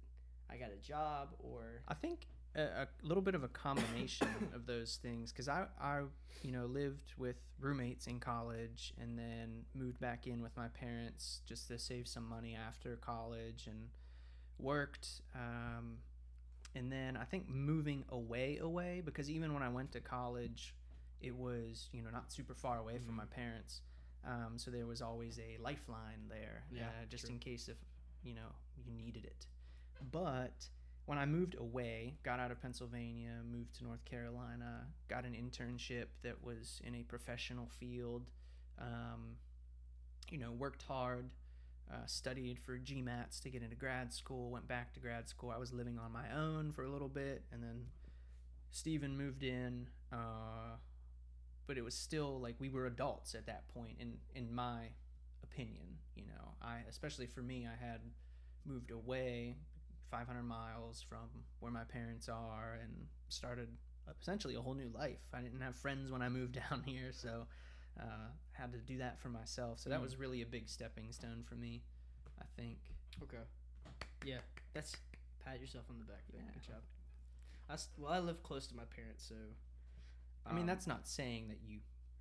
[0.47, 4.67] I got a job or I think a, a little bit of a combination of
[4.67, 6.03] those things because I, I,
[6.43, 11.41] you know, lived with roommates in college and then moved back in with my parents
[11.47, 13.89] just to save some money after college and
[14.59, 15.21] worked.
[15.33, 15.97] Um,
[16.75, 20.75] and then I think moving away, away because even when I went to college,
[21.21, 23.81] it was you know not super far away from my parents.
[24.27, 27.33] Um, so there was always a lifeline there, Yeah, uh, just true.
[27.33, 27.77] in case if
[28.23, 29.45] you know you needed it.
[30.11, 30.67] But
[31.05, 36.07] when I moved away, got out of Pennsylvania, moved to North Carolina, got an internship
[36.23, 38.23] that was in a professional field.
[38.79, 39.37] Um,
[40.31, 41.29] you know, worked hard,
[41.91, 45.51] uh, studied for GMATs to get into grad school, went back to grad school.
[45.51, 47.85] I was living on my own for a little bit, and then
[48.71, 49.87] Steven moved in.
[50.11, 50.77] Uh,
[51.67, 54.89] but it was still like we were adults at that point, in in my
[55.43, 55.97] opinion.
[56.15, 58.01] You know, I especially for me, I had
[58.65, 59.57] moved away
[60.11, 63.69] 500 miles from where my parents are and started
[64.21, 65.19] essentially a whole new life.
[65.33, 67.47] I didn't have friends when I moved down here, so
[67.99, 69.79] uh, had to do that for myself.
[69.79, 70.03] So that Mm.
[70.03, 71.81] was really a big stepping stone for me,
[72.39, 72.77] I think.
[73.23, 73.43] Okay.
[74.25, 74.39] Yeah,
[74.73, 74.95] that's
[75.43, 76.41] pat yourself on the back there.
[76.45, 76.51] Yeah.
[76.53, 76.81] Good job.
[77.69, 79.35] I well, I live close to my parents, so.
[80.45, 81.79] I mean, um, that's not saying that you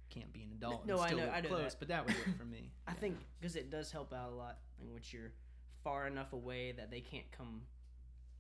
[0.09, 0.87] can't be an adult.
[0.87, 1.79] no, and I still know- I know close, that.
[1.81, 2.73] but that was it for me.
[2.87, 2.99] I Yeah.
[2.99, 5.33] think because it does help out a lot in which you're
[5.83, 7.67] far enough away that they can't come,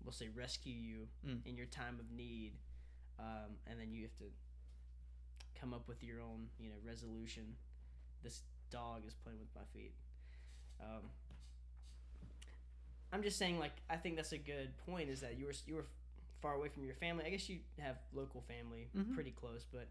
[0.03, 1.45] we'll say, rescue you Mm.
[1.45, 2.57] in your time of need,
[3.19, 4.33] um, and then you have to
[5.65, 7.43] come up with your own, you know, resolution.
[8.23, 9.95] This dog is playing with my feet.
[10.79, 11.09] Um,
[13.13, 15.09] I'm just saying, like, I think that's a good point.
[15.09, 15.87] Is that you were you were
[16.43, 17.25] far away from your family.
[17.25, 19.15] I guess you have local family Mhm.
[19.15, 19.89] pretty close, but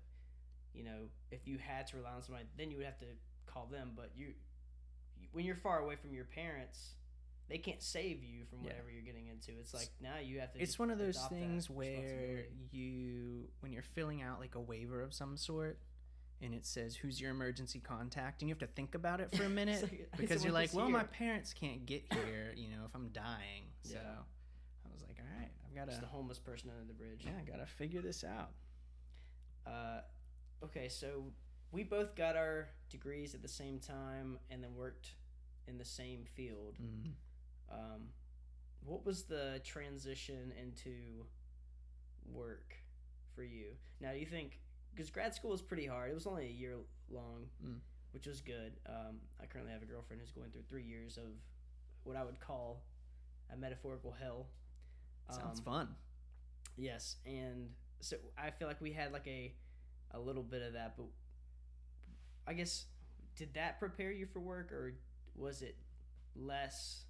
[0.75, 3.05] you know, if you had to rely on somebody, then you would have to
[3.47, 3.93] call them.
[3.95, 4.27] But you,
[5.19, 6.93] you when you're far away from your parents,
[7.49, 8.69] they can't save you from Yeah.
[8.71, 9.51] whatever you're getting into.
[9.59, 10.61] It's like now you have to.
[10.61, 15.13] it's one of those things where you when you're filling out like a waiver of
[15.13, 15.77] some sort
[16.41, 19.43] and it says who's your emergency contact and you have to think about it for
[19.43, 22.93] a minute like, because you're like well my parents can't get here you know if
[22.95, 23.99] i'm dying so Yeah.
[24.85, 27.21] i was like all right i've got to the homeless person under the bridge.
[27.25, 28.49] yeah i gotta figure this out
[29.65, 30.01] Uh,
[30.63, 31.23] okay, so
[31.71, 35.11] we both got our degrees at the same time and then worked
[35.67, 36.75] in the same field.
[36.81, 37.11] mm.
[37.73, 38.01] Um,
[38.85, 41.25] what was the transition into
[42.31, 42.75] work
[43.35, 43.67] for you?
[43.99, 44.59] Now, do you think
[44.93, 46.11] because grad school was pretty hard?
[46.11, 46.75] It was only a year
[47.09, 47.79] long, Mm.
[48.11, 48.73] which was good.
[48.85, 51.31] Um, I currently have a girlfriend who's going through three years of
[52.03, 52.83] what I would call
[53.51, 54.47] a metaphorical hell.
[55.29, 55.95] sounds Um, fun
[56.75, 59.53] Yes, and so I feel like we had like a
[60.11, 61.05] a little bit of that, but
[62.45, 62.85] I guess
[63.35, 64.93] did that prepare you for work, or
[65.35, 65.75] was it
[66.35, 67.05] less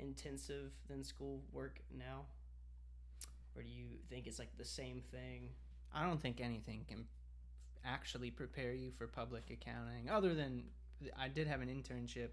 [0.00, 2.22] intensive than school work now?
[3.56, 5.50] Or do you think it's like the same thing?
[5.92, 7.04] i don't think anything can
[7.84, 10.62] actually prepare you for public accounting other than
[11.18, 12.28] i did have an internship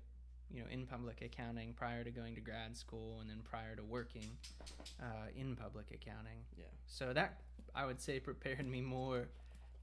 [0.53, 3.83] you know in public accounting prior to going to grad school and then prior to
[3.83, 4.29] working
[5.01, 6.65] uh, in public accounting Yeah.
[6.85, 7.39] so that
[7.73, 9.27] i would say prepared me more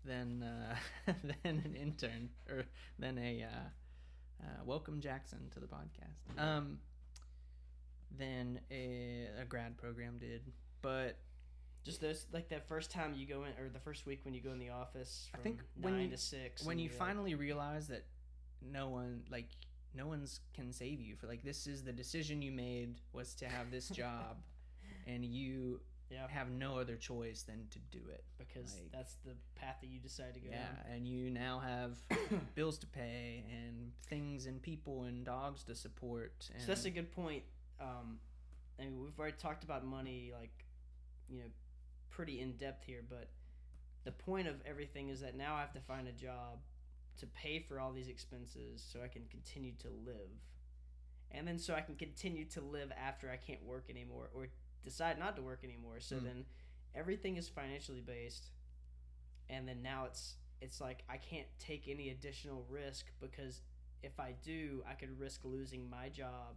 [0.04, 0.76] than uh,
[1.42, 2.62] than an intern or
[3.00, 6.78] than a uh, uh, welcome jackson to the podcast um
[8.18, 10.42] than a, a grad program did
[10.82, 11.16] but
[11.84, 14.40] Just those like that first time you go in, or the first week when you
[14.40, 15.28] go in the office.
[15.34, 16.64] I think nine when you- to six.
[16.64, 18.04] when you like- finally realize that
[18.62, 19.48] no one like
[19.94, 23.46] no one's can save you for like this is the decision you made was to
[23.46, 24.36] have this job
[25.06, 29.34] and you yeah, have no other choice than to do it because like- that's the
[29.54, 30.48] path that you decide to go.
[30.50, 30.94] yeah down.
[30.96, 35.74] and you now have bills bills to pay and things and people and dogs to
[35.74, 36.48] support.
[36.52, 37.42] And So that's a good point.
[37.80, 38.18] Um,
[38.78, 40.64] I mean, we've already talked about money, like,
[41.28, 41.46] you know,
[42.10, 43.28] pretty in depth here, but
[44.04, 46.60] the point of everything is that now I have to find a job
[47.18, 50.30] to pay for all these expenses so I can continue to live.
[51.30, 54.48] And then so I can continue to live after I can't work anymore or
[54.84, 56.00] decide not to work anymore.
[56.00, 56.24] So Hmm.
[56.24, 56.44] then
[56.94, 58.50] everything is financially based.
[59.48, 63.60] And then now it's it's like I can't take any additional risk because
[64.02, 66.56] if I do, I could risk losing my job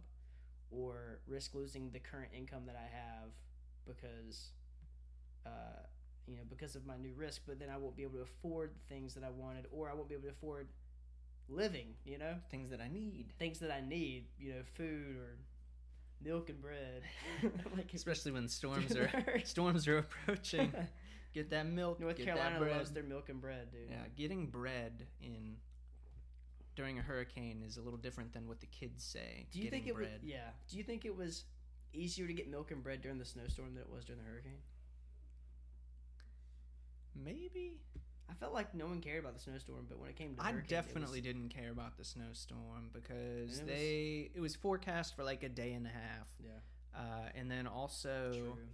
[0.70, 3.30] or risk losing the current income that I have
[3.86, 4.50] because,
[5.46, 5.82] uh,
[6.26, 7.42] you know, because of my new risk.
[7.46, 9.94] But then I won't be able to afford the things that I wanted, or I
[9.94, 10.68] won't be able to afford
[11.48, 11.94] living.
[12.04, 13.32] You know, things that I need.
[13.38, 14.26] things that I need.
[14.38, 15.36] You know, food or
[16.22, 17.02] milk and bread.
[17.76, 19.10] like Especially when storms are
[19.44, 20.72] storms are approaching.
[21.34, 22.00] Get that milk.
[22.00, 22.76] North get Carolina that bread.
[22.78, 23.90] loves their milk and bread, dude.
[23.90, 25.56] Yeah, getting bread in
[26.78, 29.48] during a hurricane is a little different than what the kids say.
[29.50, 30.06] Do you getting think it was?
[30.06, 30.20] bread.
[30.22, 30.50] Yeah.
[30.70, 31.42] Do you think it was
[31.92, 34.62] easier to get milk and bread during the snowstorm than it was during the hurricane?
[37.16, 37.80] Maybe.
[38.30, 40.42] I felt like no one cared about the snowstorm, but when it came to the
[40.46, 44.54] I hurricane, definitely was- didn't care about the snowstorm because it was- they it was
[44.54, 46.28] forecast for like a day and a half.
[46.38, 46.60] Yeah.
[46.94, 48.68] Uh, and then also True.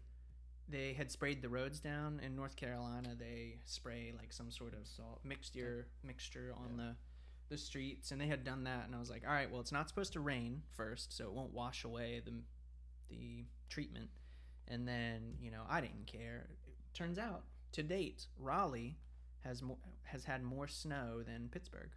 [0.69, 3.15] they had sprayed the roads down in North Carolina.
[3.15, 5.25] They spray like some sort of Salt.
[5.25, 6.97] mixture mixture on the
[7.49, 8.85] the streets, and they had done that.
[8.87, 11.33] And I was like, all right, well, it's not supposed to rain first, so it
[11.33, 12.33] won't wash away the
[13.09, 14.09] the treatment.
[14.69, 16.47] And then you know, I didn't care.
[16.67, 18.97] It turns out, to date, Raleigh
[19.45, 21.91] has more has had more snow than Pittsburgh.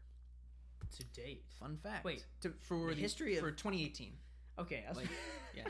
[0.98, 1.44] To date.
[1.60, 2.06] Fun fact.
[2.06, 4.14] Wait, to, for the the, history of- for 2018.
[4.60, 4.84] Okay.
[4.86, 5.10] I was, Like,
[5.56, 5.64] yeah.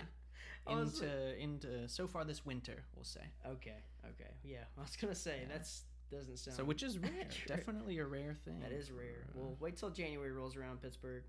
[0.70, 3.22] Into into so far this winter, we'll say.
[3.48, 3.78] okay.
[4.06, 4.30] Okay.
[4.44, 4.64] Yeah.
[4.78, 5.54] I was gonna say Yeah.
[5.54, 6.58] that's doesn't sound.
[6.58, 8.60] So which is rare, definitely a rare thing.
[8.62, 9.28] That is rare.
[9.30, 11.24] uh, Well, wait till January rolls around, Pittsburgh,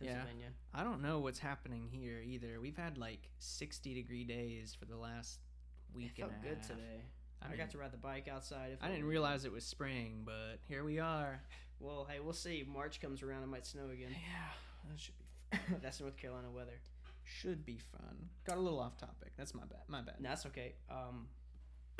[0.00, 0.14] Yeah.
[0.14, 0.48] Pennsylvania.
[0.74, 2.60] I don't know what's happening here either.
[2.60, 5.40] We've had like 60 degree days for the last
[5.94, 6.66] week It felt and a good half.
[6.68, 7.02] today.
[7.42, 8.76] I, I, mean, got to ride the bike outside.
[8.82, 11.40] I didn't realize it was spring, but here we are.
[11.80, 12.64] Well, hey, we'll see.
[12.70, 14.10] March comes around, it might snow again.
[14.10, 16.78] Yeah, that should be that's North Carolina weather.
[17.24, 18.28] should be fun.
[18.46, 19.32] Got a little off topic.
[19.38, 19.80] That's my bad.
[19.88, 20.16] My bad.
[20.20, 20.74] No, that's okay.
[20.90, 21.26] Um,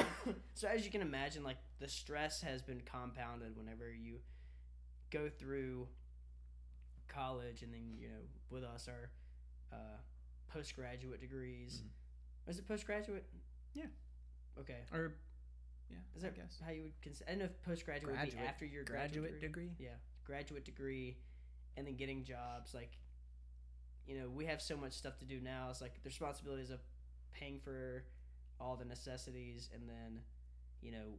[0.54, 4.18] so as you can imagine, like the stress has been compounded whenever you
[5.10, 5.88] go through
[7.08, 9.10] college, and then you know, with us, our
[9.72, 9.96] uh,
[10.52, 11.82] postgraduate degrees.
[12.46, 13.24] Is it postgraduate?
[13.74, 13.86] Yeah.
[14.58, 14.80] Okay.
[14.92, 15.14] Or
[15.90, 17.28] yeah, Is I that guess how you would consider?
[17.28, 19.66] I don't know if postgraduate would be after your graduate, graduate degree.
[19.68, 19.86] degree.
[19.86, 21.16] Yeah, graduate degree,
[21.76, 22.74] and then getting jobs.
[22.74, 22.92] Like,
[24.06, 25.68] you know, we have so much stuff to do now.
[25.70, 26.80] It's like the responsibilities of
[27.32, 28.04] paying for
[28.60, 30.20] all the necessities, and then,
[30.80, 31.18] you know,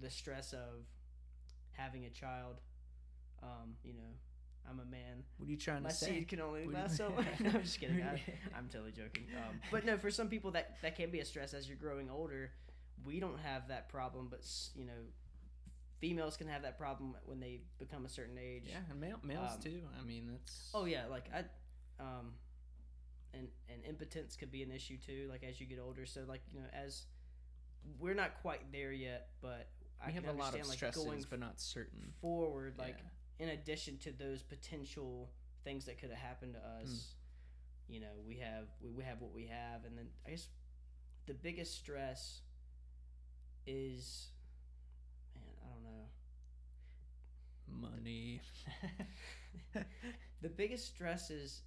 [0.00, 0.86] the stress of
[1.72, 2.60] having a child.
[3.42, 4.10] Um, you know,
[4.68, 5.24] I'm a man.
[5.36, 6.06] What are you trying My to say?
[6.10, 7.08] My seed can only What last so.
[7.40, 8.02] no, I'm just kidding.
[8.02, 8.20] I,
[8.56, 9.24] I'm totally joking.
[9.36, 12.10] Um, but no, for some people that that can be a stress as you're growing
[12.10, 12.50] older.
[13.04, 14.40] We don't have that problem, but
[14.74, 14.92] you know,
[16.00, 18.64] females can have that problem when they become a certain age.
[18.68, 19.82] yeah, and male, males Um, too.
[20.00, 21.44] I mean, that's Oh yeah, like I,
[22.02, 22.32] um,
[23.34, 25.28] and and impotence could be an issue too.
[25.30, 27.04] Like as you get older, so like you know, as
[27.98, 29.68] we're not quite there yet, but
[30.04, 32.12] I have can a lot of like going but not certain.
[32.20, 32.96] forward, like
[33.38, 33.46] Yeah.
[33.46, 35.30] in addition to those potential
[35.64, 37.14] things that could have happened to us,
[37.86, 37.94] hmm.
[37.94, 40.48] you know, we have we, we have what we have, and then I guess
[41.26, 42.40] the biggest stress
[43.66, 44.28] is,
[45.34, 45.82] man, I don't
[47.82, 47.90] know.
[47.90, 48.40] money.
[50.40, 51.62] The biggest stress is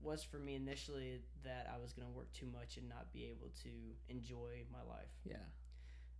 [0.00, 3.24] was for me initially that I was going to work too much and not be
[3.26, 3.70] able to
[4.08, 5.10] enjoy my life.
[5.24, 5.36] yeah,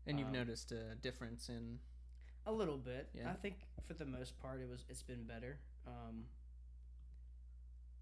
[0.07, 1.79] and you've Um, noticed a difference in
[2.47, 3.09] A little bit.
[3.15, 3.31] Yeah.
[3.31, 5.59] I think for the most part it was it's been better.
[5.87, 6.27] Um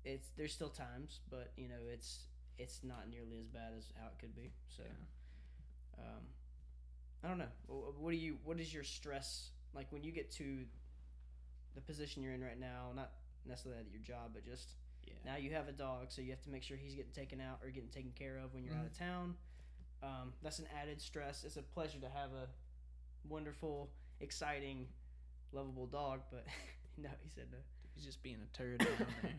[0.04, 2.24] it's there's still times, but you know, it's
[2.58, 4.52] it's not nearly as bad as how it could be.
[4.68, 6.04] So Yeah.
[6.04, 6.22] um
[7.22, 7.50] I don't know.
[7.98, 10.64] What do you what is your stress like when you get to
[11.74, 13.12] the position you're in right now, not
[13.46, 14.74] necessarily at your job, but just
[15.06, 15.14] yeah.
[15.24, 17.58] now you have a dog, so you have to make sure he's getting taken out
[17.62, 19.34] or getting taken care of when you're out of town.
[20.02, 21.44] Um, that's an added stress.
[21.44, 22.48] It's a pleasure to have a
[23.28, 24.86] wonderful, exciting,
[25.52, 26.44] lovable dog, but
[26.96, 27.58] no, he said no.
[27.94, 28.88] He's just being a turd down
[29.22, 29.32] there.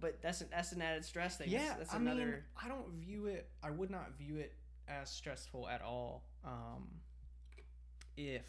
[0.00, 1.48] But that's an, that's an added stress thing.
[1.48, 2.24] yeah, that's, that's I another.
[2.26, 3.48] mean, I don't view it.
[3.62, 4.54] I would not view it
[4.88, 6.22] as stressful at all.
[6.44, 6.88] Um,
[8.16, 8.42] if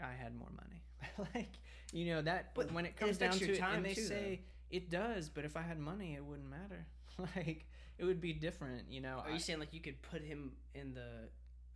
[0.00, 0.82] I had more money,
[1.34, 1.52] like
[1.92, 2.54] you know that.
[2.54, 5.28] But when it it comes down to it, time and they too, say it does,
[5.28, 6.86] but if I had money, it wouldn't matter.
[7.36, 7.66] like
[7.98, 8.90] it would be different.
[8.90, 11.28] You know, Are I- you saying like you could put him in the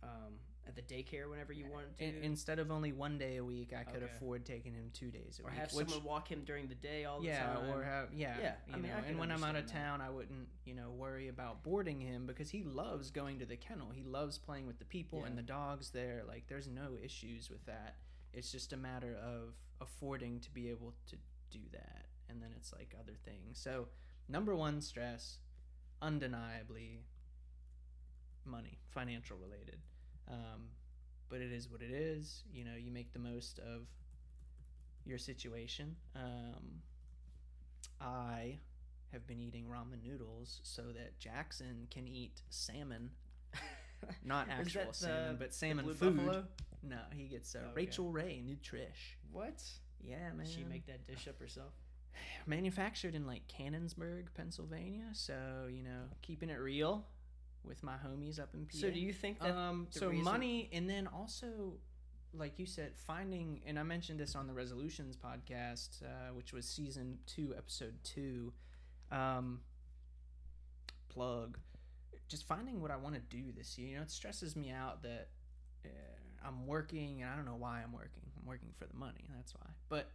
[0.03, 0.33] um,
[0.67, 3.73] at the daycare whenever you wanted to, In, instead of only one day a week,
[3.73, 4.11] I could Okay.
[4.15, 5.59] afford taking him two days a or week.
[5.59, 7.69] have which- someone walk him during the day all the yeah, time.
[7.69, 9.73] or have yeah, Yeah, You I mean, know, and when I'm out of that.
[9.73, 13.55] town, I wouldn't you know worry about boarding him because he loves going to the
[13.57, 13.89] kennel.
[13.93, 16.23] He loves playing with the people and the dogs there.
[16.27, 17.95] Like there's no issues with that.
[18.37, 21.15] It's just a matter of affording to be able to
[21.49, 23.57] do that, and then it's like other things.
[23.59, 23.87] So
[24.29, 25.39] number one stress,
[26.03, 27.01] undeniably,
[28.45, 29.79] money, financial related.
[30.29, 30.69] Um,
[31.29, 32.43] but it is what it is.
[32.53, 33.87] You know, you make the most of
[35.03, 35.95] your situation.
[36.15, 36.81] Um,
[37.99, 38.59] I
[39.11, 43.09] have been eating ramen noodles so that Jackson can eat salmon.
[44.23, 46.17] Not actual salmon, the- but salmon food.
[46.17, 46.43] Buffalo?
[46.83, 47.71] No, he gets uh, Okay.
[47.75, 49.15] Rachael Ray Nutrish.
[49.31, 49.61] What?
[50.01, 50.45] Yeah, man.
[50.45, 51.73] She make that dish up herself?
[52.45, 55.05] manufactured in like Canonsburg, Pennsylvania.
[55.13, 57.05] So you know, keeping it real
[57.63, 58.77] with my homies up in PA.
[58.77, 59.55] So do you think that?
[59.55, 61.73] um, so reason- money, and then also,
[62.33, 66.65] like you said, finding, and I mentioned this on the Resolutions podcast, uh, which was
[66.65, 68.53] season two, episode two.
[69.11, 69.61] Um,
[71.09, 71.57] plug,
[72.27, 73.89] just finding what I want to do this year.
[73.89, 75.29] You know, it stresses me out that
[75.85, 75.89] uh,
[76.45, 78.23] I'm working, and I don't know why I'm working.
[78.39, 79.27] I'm working for the money.
[79.35, 79.67] That's why.
[79.89, 80.11] But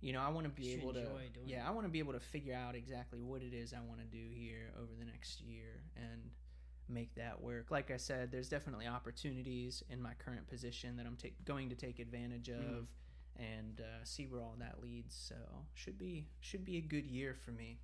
[0.00, 1.98] you know, I want to be able to, enjoy doing yeah, I want to be
[1.98, 5.04] able to figure out exactly what it is I want to do here over the
[5.06, 6.30] next year and
[6.88, 7.70] make that work.
[7.70, 11.74] Like I said, there's definitely opportunities in my current position that I'm ta- going to
[11.74, 12.86] take advantage of Mhm.
[13.36, 15.14] and uh, see where all that leads.
[15.14, 15.36] So
[15.72, 17.78] should be should be a good year for me.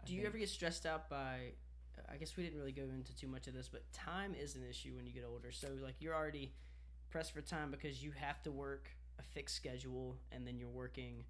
[0.00, 0.28] I Do you think.
[0.30, 1.52] ever get stressed out by?
[2.08, 4.64] I guess we didn't really go into too much of this, but time is an
[4.68, 5.52] issue when you get older.
[5.52, 6.52] So like you're already
[7.14, 8.88] pressed for time because you have to work
[9.20, 11.22] a fixed schedule, and then you're working,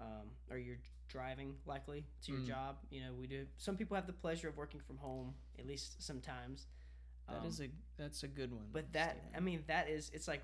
[0.00, 2.46] um, or you're driving likely to your Mm.
[2.46, 2.78] job.
[2.90, 3.46] You know, we do.
[3.56, 6.66] Some people have the pleasure of working from home, at least sometimes.
[7.28, 8.72] That Um, is a that's a good one.
[8.72, 9.36] But that, Steven.
[9.36, 10.10] I mean, that is.
[10.10, 10.42] It's like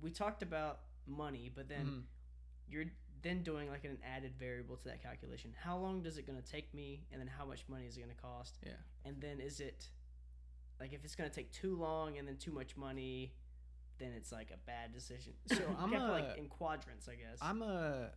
[0.00, 2.04] we talked about money, but then Mhm.
[2.68, 2.86] you're
[3.22, 5.52] then doing like an added variable to that calculation.
[5.54, 8.00] How long does it going to take me, and then how much money is it
[8.02, 8.60] going to cost?
[8.62, 8.76] Yeah.
[9.04, 9.90] And then is it
[10.80, 13.32] like if it's going to take too long and then too much money,
[13.98, 15.32] then it's like a bad decision.
[15.46, 17.38] So I'm a- like in quadrants, I guess.
[17.40, 18.10] I'm a.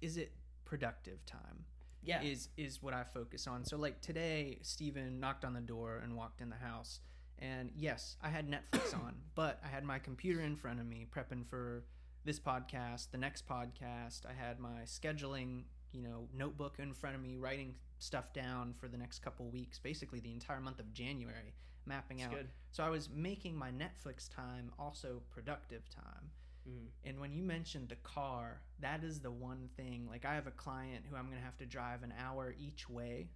[0.00, 0.32] Is it
[0.64, 1.64] productive time?
[2.08, 2.22] yeah.
[2.22, 3.64] is is what I focus on.
[3.64, 7.00] So like today, Stephen knocked on the door and walked in the house,
[7.38, 11.06] and yes, I had Netflix on, but I had my computer in front of me
[11.14, 11.84] prepping for
[12.24, 14.22] this podcast, the next podcast.
[14.26, 18.88] I had my scheduling, you know, notebook in front of me, writing stuff down for
[18.88, 21.54] the next couple weeks, basically the entire month of January,
[21.86, 22.34] mapping It's out.
[22.34, 22.48] good.
[22.70, 26.30] So I was making my Netflix time also productive time.
[26.66, 26.88] Mhm.
[27.04, 30.06] And when you mentioned the car, that is the one thing.
[30.08, 32.88] Like I have a client who I'm going to have to drive an hour each
[32.88, 33.30] way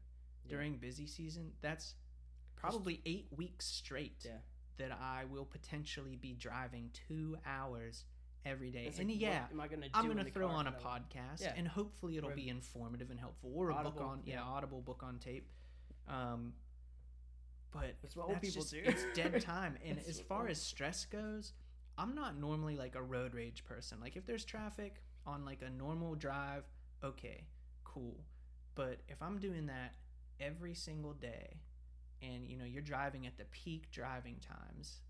[0.45, 0.51] Yeah.
[0.51, 1.57] during busy season.
[1.61, 1.95] That's
[2.57, 4.41] probably 8 weeks straight Yeah.
[4.77, 8.05] that I will potentially be driving 2 hours
[8.45, 8.85] every day.
[8.87, 9.77] It's and like, yeah, am I do?
[9.95, 11.53] I'm going to throw on a podcast Yeah.
[11.57, 14.43] and hopefully it'll Or be informative and helpful or a book on yeah, yeah.
[14.43, 15.49] audible book on tape.
[16.09, 16.53] Um
[17.71, 18.81] but That's what that's people just- do.
[18.85, 19.77] It's dead time.
[19.85, 21.53] And as far as stress goes,
[21.97, 23.99] I'm not normally like a road rage person.
[24.01, 26.65] Like if there's traffic on like a normal drive,
[27.03, 27.45] okay,
[27.85, 28.25] cool.
[28.75, 29.95] But if I'm doing that
[30.41, 31.61] every single day
[32.21, 35.01] and you know you're driving at the peak driving times,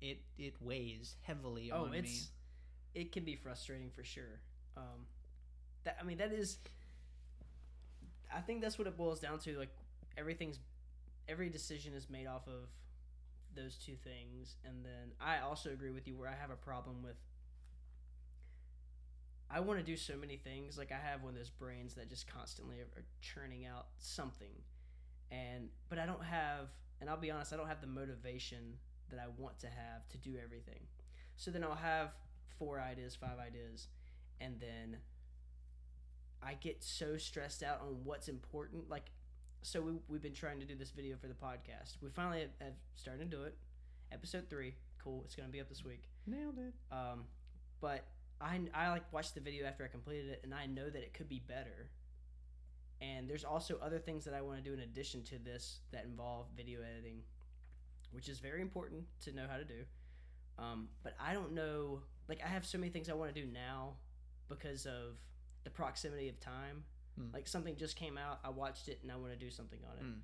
[0.00, 1.98] it it weighs heavily Oh, on me.
[1.98, 2.30] it's
[2.94, 4.40] it can be frustrating for sure.
[4.76, 5.06] Um,
[5.84, 6.58] that I mean, that is.
[8.34, 9.56] I think that's what it boils down to.
[9.58, 9.70] Like
[10.18, 10.58] everything's,
[11.28, 12.68] every decision is made off of
[13.54, 17.02] those two things, and then I also agree with you where I have a problem
[17.02, 17.16] with.
[19.48, 20.76] I want to do so many things.
[20.76, 24.52] Like I have one of those brains that just constantly are, are churning out something,
[25.30, 26.68] and but I don't have.
[27.00, 28.78] And I'll be honest, I don't have the motivation
[29.10, 30.80] that I want to have to do everything.
[31.36, 32.10] So then I'll have
[32.58, 33.88] four ideas, five ideas,
[34.40, 34.98] and then
[36.42, 38.88] I get so stressed out on what's important.
[38.88, 39.10] Like,
[39.62, 41.96] so we, we've been trying to do this video for the podcast.
[42.02, 43.56] We finally have, have started to do it.
[44.12, 45.22] Episode three, cool.
[45.24, 46.04] It's gonna be up this week.
[46.26, 46.74] nailed it.
[46.94, 47.24] Um,
[47.80, 48.04] but
[48.40, 51.14] I I like watched the video after I completed it, and I know that it
[51.14, 51.90] could be better.
[53.00, 56.04] And there's also other things that I want to do in addition to this that
[56.04, 57.22] involve video editing,
[58.16, 59.84] which is very important to know how to do.
[60.58, 62.00] Um, but I don't know.
[62.28, 63.94] Like I have so many things I want to do now
[64.48, 65.18] because of
[65.64, 66.84] the proximity of time.
[67.18, 67.26] Hmm.
[67.32, 69.98] Like something just came out, I watched it, and I want to do something on
[69.98, 70.02] it.
[70.02, 70.18] Hmm.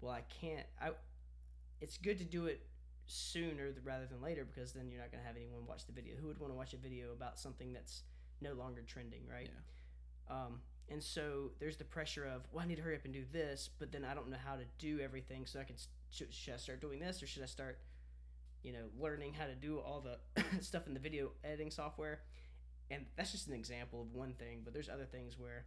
[0.00, 0.66] Well, I can't.
[0.80, 0.90] I.
[1.80, 2.60] It's good to do it
[3.06, 6.14] sooner rather than later because then you're not going to have anyone watch the video.
[6.20, 8.02] Who would want to watch a video about something that's
[8.40, 9.50] no longer trending, right?
[10.30, 10.60] Um,
[10.90, 13.70] and so there's the pressure of, well, I need to hurry up and do this,
[13.78, 15.76] but then I don't know how to do everything, so I can
[16.10, 17.78] should, should I start doing this or should I start,
[18.62, 22.20] you know, learning how to do all the stuff in the video editing software?
[22.90, 25.64] And that's just an example of one thing, but there's other things where,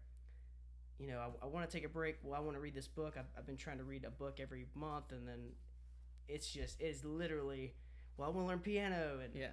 [1.00, 2.18] you know, I, I want to take a break.
[2.24, 3.16] Well, I want to read this book.
[3.18, 5.40] I've, I've been trying to read a book every month, and then
[6.28, 7.74] it's just, it is literally,
[8.18, 9.48] well, I want to learn piano, and Yeah.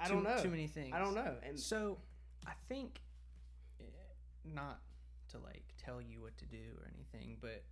[0.00, 0.42] I Too- don't know.
[0.42, 0.92] Too many things.
[0.94, 1.34] I don't know.
[1.46, 1.98] And So,
[2.46, 3.00] I think,
[3.80, 3.84] eh,
[4.44, 4.80] not
[5.30, 7.62] to like tell you what to do or anything, but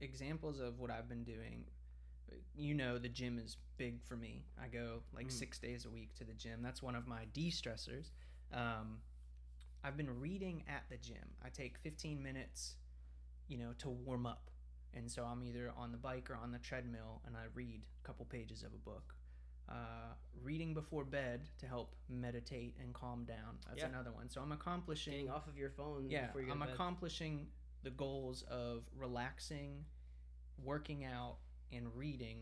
[0.00, 1.64] examples of what I've been doing.
[2.54, 4.44] You know, the gym is big for me.
[4.62, 5.32] I go like Mm.
[5.32, 6.62] six days a week to the gym.
[6.62, 8.10] That's one of my de stressors.
[8.52, 9.02] Um,
[9.82, 11.34] I've been reading at the gym.
[11.42, 12.76] I take 15 minutes,
[13.48, 14.50] you know, to warm up.
[14.92, 18.06] And so I'm either on the bike or on the treadmill and I read a
[18.06, 19.14] couple pages of a book.
[19.68, 23.58] Uh, reading before bed to help meditate and calm down.
[23.68, 23.86] That's Yeah.
[23.86, 24.28] another one.
[24.28, 27.46] So I'm accomplishing getting off of your phone yeah, before you go I'm accomplishing
[27.82, 29.84] the goals of relaxing,
[30.62, 31.36] working out,
[31.72, 32.38] and reading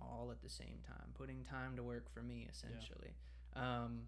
[0.00, 1.10] all at the same time.
[1.14, 3.14] Putting time to work for me, essentially.
[3.54, 4.02] Um,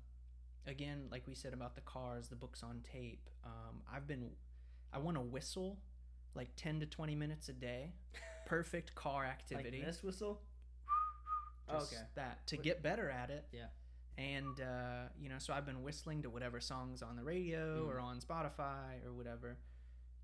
[0.66, 3.28] again, like we said about the cars, the books on tape.
[3.44, 4.30] Um, I've been,
[4.92, 5.78] I want to whistle
[6.34, 7.92] like 10 to 20 minutes a day.
[8.46, 9.78] Perfect car activity.
[9.78, 10.40] Like this whistle?
[11.70, 12.02] Just okay.
[12.16, 13.46] That to get better at it.
[13.52, 13.66] Yeah.
[14.18, 17.88] And uh, you know, so I've been whistling to whatever songs on the radio Mm.
[17.88, 19.56] or on Spotify or whatever.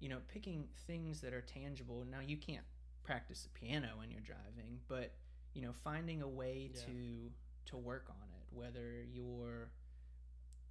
[0.00, 2.04] You know, picking things that are tangible.
[2.08, 2.64] Now you can't
[3.02, 5.14] practice the piano when you're driving, but
[5.54, 6.80] you know, finding a way Yeah.
[6.82, 7.32] to
[7.66, 8.54] to work on it.
[8.54, 9.70] Whether you're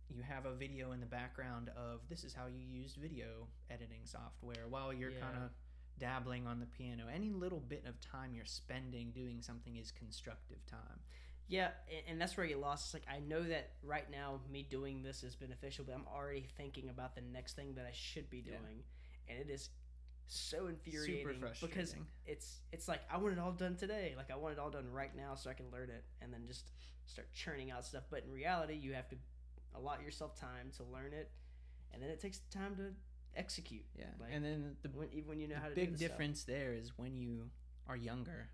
[0.09, 4.05] you have a video in the background of this is how you use video editing
[4.05, 5.19] software while you're Yeah.
[5.19, 5.51] kind of
[5.97, 7.07] dabbling on the piano.
[7.07, 11.01] Any little bit of time you're spending doing something is constructive time.
[11.49, 11.71] Yeah,
[12.07, 12.85] and that's where get lost.
[12.87, 16.43] It's like I know that right now me doing this is beneficial, but I'm already
[16.55, 18.53] thinking about the next thing that I should be Yeah.
[19.29, 19.69] And it is
[20.27, 24.13] so infuriating because it's it's like I want it all done today.
[24.17, 26.41] Like I want it all done right now so I can learn it, and then
[26.47, 26.71] just
[27.05, 28.03] start churning out stuff.
[28.09, 29.15] But in reality, you have to
[29.75, 31.31] allot yourself time to learn it,
[31.93, 32.91] and then it takes time to
[33.39, 33.85] execute.
[33.97, 35.97] Yeah, Like, and then the When, even when you know how to big do the
[35.97, 36.09] stuff.
[36.09, 37.49] difference there is when you
[37.87, 38.49] are younger,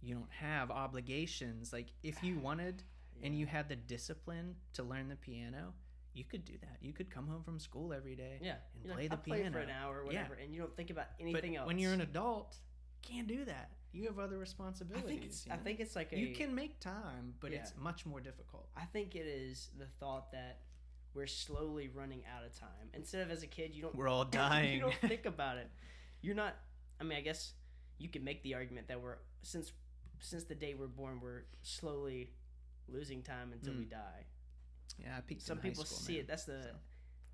[0.00, 1.72] you don't have obligations.
[1.72, 2.82] Like if you wanted
[3.22, 5.72] and you had the discipline to learn the piano,
[6.16, 6.78] you could do that.
[6.80, 9.22] You could come home from school every day yeah, and You're play like, the I'll
[9.22, 9.62] play for piano.
[9.64, 10.22] an hour or Yeah.
[10.22, 11.66] whatever, and you don't think about but anything else.
[11.66, 12.56] when you're an adult,
[13.02, 13.70] you can't do that.
[13.92, 15.04] You have other responsibilities.
[15.08, 17.58] I think it's you I think it's like a you can make time, but Yeah.
[17.60, 18.68] it's much more difficult.
[18.76, 20.60] I think it is the thought that
[21.14, 22.90] we're slowly running out of time.
[22.92, 24.74] Instead of as a kid, you don't We're all dying.
[24.74, 25.70] you don't think about it.
[26.20, 26.54] You're not.
[27.00, 27.52] I mean, I guess
[27.98, 29.72] you could make the argument that we're since
[30.18, 32.32] since the day we're born, we're slowly
[32.88, 33.90] losing time until we Mm.
[33.90, 34.24] die.
[34.98, 36.28] Yeah, I peaked Some people school, see man, it.
[36.28, 36.68] That's the so.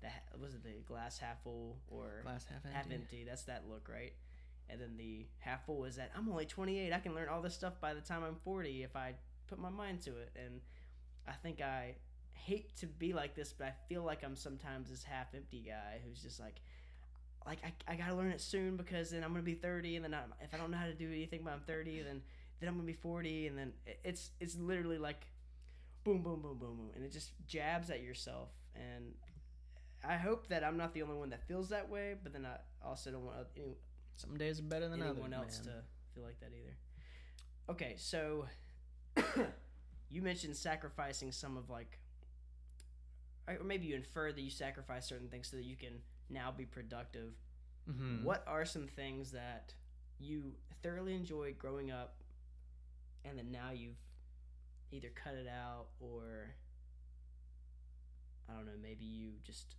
[0.01, 2.75] the was it the glass half full or glass half empty.
[2.75, 3.25] half empty?
[3.27, 4.13] That's that look, right?
[4.69, 6.91] And then the half full is that I'm only 28.
[6.93, 9.13] I can learn all this stuff by the time I'm 40 if I
[9.47, 10.31] put my mind to it.
[10.35, 10.61] And
[11.27, 11.95] I think I
[12.31, 15.99] hate to be like this, but I feel like I'm sometimes this half empty guy
[16.05, 16.55] who's just like,
[17.45, 20.13] like I, I gotta learn it soon because then I'm gonna be 30, and then
[20.13, 22.21] I'm, if I don't know how to do anything by I'm 30, then
[22.59, 23.73] then I'm gonna be 40, and then
[24.03, 25.25] it's it's literally like,
[26.03, 28.49] boom, boom, boom, boom, boom, and it just jabs at yourself.
[28.75, 29.13] And
[30.03, 32.57] I hope that I'm not the only one that feels that way, but then I
[32.85, 33.77] also don't want any,
[34.17, 35.55] Some days are better than anyone others.
[35.57, 35.75] else man.
[35.75, 35.81] to
[36.13, 36.75] feel like that either.
[37.69, 38.45] Okay, so
[40.09, 41.99] you mentioned sacrificing some of like,
[43.47, 46.65] or maybe you infer that you sacrifice certain things so that you can now be
[46.65, 47.33] productive.
[47.89, 48.23] Mhm.
[48.23, 49.73] What are some things that
[50.19, 52.15] you thoroughly enjoyed growing up,
[53.25, 53.97] and then now you've
[54.93, 56.53] either cut it out or
[58.49, 59.75] I don't know, maybe you just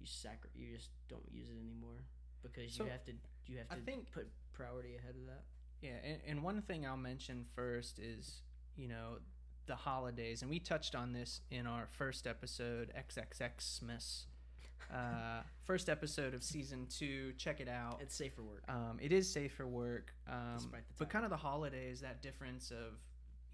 [0.00, 2.04] you sacri- you just don't use it anymore
[2.42, 3.12] because So, you have to
[3.46, 5.42] you have to I think- put priority ahead of that.
[5.82, 8.40] Yeah, and, and one thing I'll mention first is,
[8.76, 9.18] you know,
[9.66, 14.24] the holidays, and we touched on this in our first episode, XXXmas,
[14.94, 17.34] uh, first episode of season two.
[17.36, 17.98] Check it out.
[18.00, 18.62] It's safe for work.
[18.68, 22.94] Um, it is safe for work, um, but kind of the holidays, that difference of,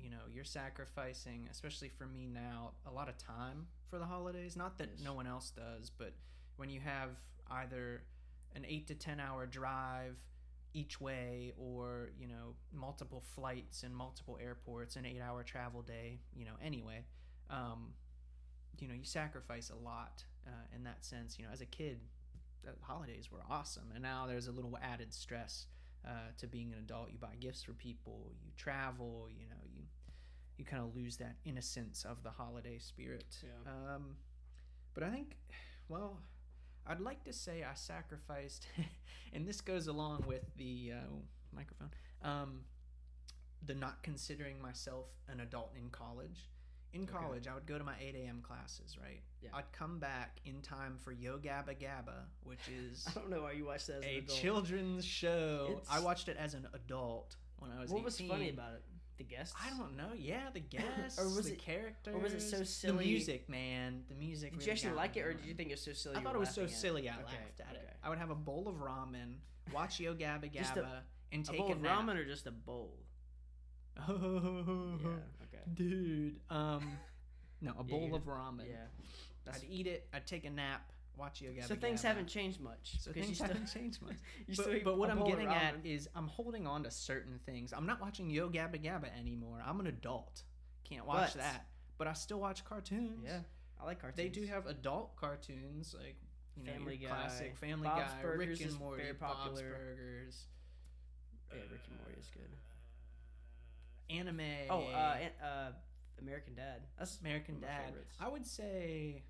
[0.03, 4.57] you know, you're sacrificing, especially for me now, a lot of time for the holidays.
[4.57, 5.01] Not that Yes.
[5.05, 6.15] no one else does, but
[6.57, 7.11] when you have
[7.51, 8.03] either
[8.55, 10.17] an eight to ten hour drive
[10.75, 16.21] each way, or you know, multiple flights and multiple airports, an eight hour travel day,
[16.35, 17.05] you know, anyway,
[17.51, 17.93] um,
[18.79, 21.39] you know, you sacrifice a lot uh, in that sense.
[21.39, 22.01] You know, as a kid,
[22.63, 25.67] the holidays were awesome, and now there's a little added stress
[26.07, 27.11] uh, to being an adult.
[27.13, 29.62] You buy gifts for people, you travel, you know,
[30.59, 33.25] you kind of lose that innocence of the holiday spirit.
[33.43, 33.73] Yeah.
[33.95, 34.17] Um,
[34.95, 35.37] but I think,
[35.89, 36.19] well,
[36.87, 38.67] I'd like to say I sacrificed,
[39.33, 41.11] and this goes along with the uh,
[41.55, 41.91] microphone.
[42.23, 42.61] Um,
[43.65, 46.49] the not considering myself an adult in college.
[46.93, 47.13] In Okay.
[47.13, 48.43] college, I would go to my 8 a.m.
[48.43, 49.23] classes, right?
[49.41, 49.49] Yeah.
[49.55, 53.53] I'd come back in time for Yo Gabba Gabba, which is I don't know why
[53.53, 54.39] you watched that as a an adult.
[54.39, 55.69] children's show.
[55.71, 58.83] It's- I watched it as an adult when I was What was funny about it?
[59.19, 59.55] The guests.
[59.63, 60.11] I don't know.
[60.17, 63.05] Yeah, the guests, Or was the it- characters, or was it so silly?
[63.05, 64.05] The music, man.
[64.09, 64.51] The music.
[64.53, 66.17] Did really you actually like it, or did you think it was so silly?
[66.17, 67.09] I thought it was so silly.
[67.09, 67.91] I Okay, laughed at it.
[68.03, 69.35] I would have a bowl of ramen,
[69.73, 71.01] watch Yo Gabba Just a- Gabba,
[71.31, 72.99] and take A bowl a of ramen or just a bowl?
[74.09, 75.09] Oh, yeah.
[75.45, 75.63] Okay.
[75.75, 76.41] dude.
[76.51, 76.93] Um,
[77.61, 78.67] no, a bowl you of ramen.
[78.69, 78.77] Yeah.
[79.45, 80.09] That's, I'd eat it.
[80.15, 80.92] I'd take a nap.
[81.17, 82.97] Watch Yo Gabba so things haven't changed much.
[83.01, 84.17] So things you still, haven't changed much.
[84.57, 87.73] but, but what I'm getting at is I'm holding on to certain things.
[87.77, 89.63] I'm not watching Yo Gabba Gabba anymore.
[89.65, 90.43] I'm an adult.
[90.85, 91.67] Can't watch But- that.
[91.99, 93.21] But I still watch cartoons.
[93.25, 93.41] Yeah,
[93.81, 94.17] I like cartoons.
[94.17, 96.17] They do have adult cartoons like
[96.57, 97.09] you know Family Guy.
[97.09, 99.69] classic Family Bob's Guy, Burgers Rick and Morty, very Bob's popular.
[99.71, 100.47] Burgers,
[101.53, 102.51] Yeah, Rick and Morty is good.
[104.11, 104.41] anime.
[104.71, 105.71] Oh, uh, uh,
[106.21, 106.83] American Dad.
[106.99, 107.87] That's American one of my Dad.
[107.87, 108.17] favorites.
[108.21, 109.23] I would say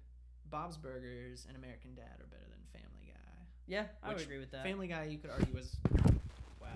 [0.50, 3.46] Bob's Burgers and American Dad are better than Family Guy.
[3.66, 4.64] yeah, I would Which agree with that.
[4.64, 5.76] Family Guy, you could argue, was
[6.60, 6.68] wow.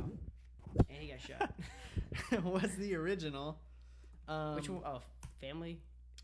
[0.91, 2.45] And he got shot.
[2.45, 3.59] was the original.
[4.29, 4.83] Um, Which one?
[4.85, 5.01] Oh,
[5.41, 5.79] Family.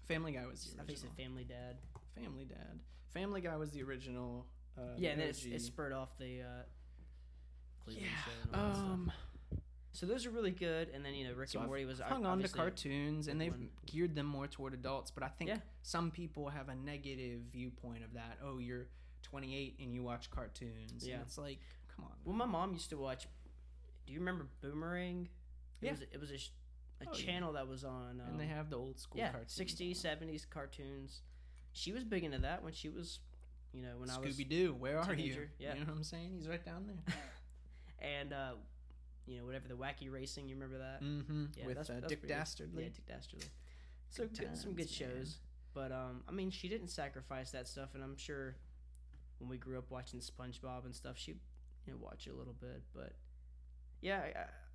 [0.08, 1.24] Family Guy was the I think it's original.
[1.24, 1.76] Family Dad.
[2.14, 2.80] Family Dad.
[3.12, 4.46] Family Guy was the original.
[4.76, 5.52] Uh, yeah, the and then it's, OG.
[5.52, 6.62] it spurred off the uh,
[7.84, 8.22] Cleveland yeah.
[8.24, 9.16] show and all that stuff.
[9.92, 11.84] Um, So those are really good, and then you know Rick so and I've Morty
[11.84, 13.68] was hung on to cartoons, and they've one.
[13.86, 15.10] geared them more toward adults.
[15.10, 15.58] But I think Yeah.
[15.82, 18.38] some people have a negative viewpoint of that.
[18.42, 18.86] Oh, you're
[19.22, 21.06] 28 and you watch cartoons.
[21.06, 21.14] Yeah.
[21.14, 21.60] and it's like,
[21.94, 22.12] come on.
[22.24, 23.26] Well, my mom used to watch.
[24.06, 25.28] Do you remember Boomerang?
[25.80, 25.90] It Yeah.
[25.92, 26.38] was it was a, a
[27.08, 27.24] Oh, yeah.
[27.24, 28.20] channel that was on.
[28.20, 29.54] Um, and they have the old school yeah, cartoons.
[29.58, 31.22] 60s, 70s cartoons.
[31.72, 33.20] She was big into that when she was,
[33.72, 35.48] you know, when I was Scooby Doo, where are you?
[35.58, 35.74] yeah.
[35.74, 36.32] You know what I'm saying?
[36.36, 37.14] He's right down there.
[37.98, 38.54] and uh,
[39.26, 40.48] you know whatever the wacky racing.
[40.48, 41.02] You remember that?
[41.02, 41.44] mm-hmm.
[41.56, 42.26] Yeah, With that's- uh, that's Dick.
[42.28, 42.82] Dastardly.
[42.84, 43.46] Yeah, Dick Dastardly.
[44.10, 45.10] So Good good, some good man.
[45.10, 45.38] shows.
[45.74, 48.56] But um, I mean, she didn't sacrifice that stuff, and I'm sure
[49.38, 51.32] when we grew up watching SpongeBob and stuff, she
[51.86, 52.82] you know watch it a little bit.
[52.94, 53.12] But
[54.00, 54.20] yeah,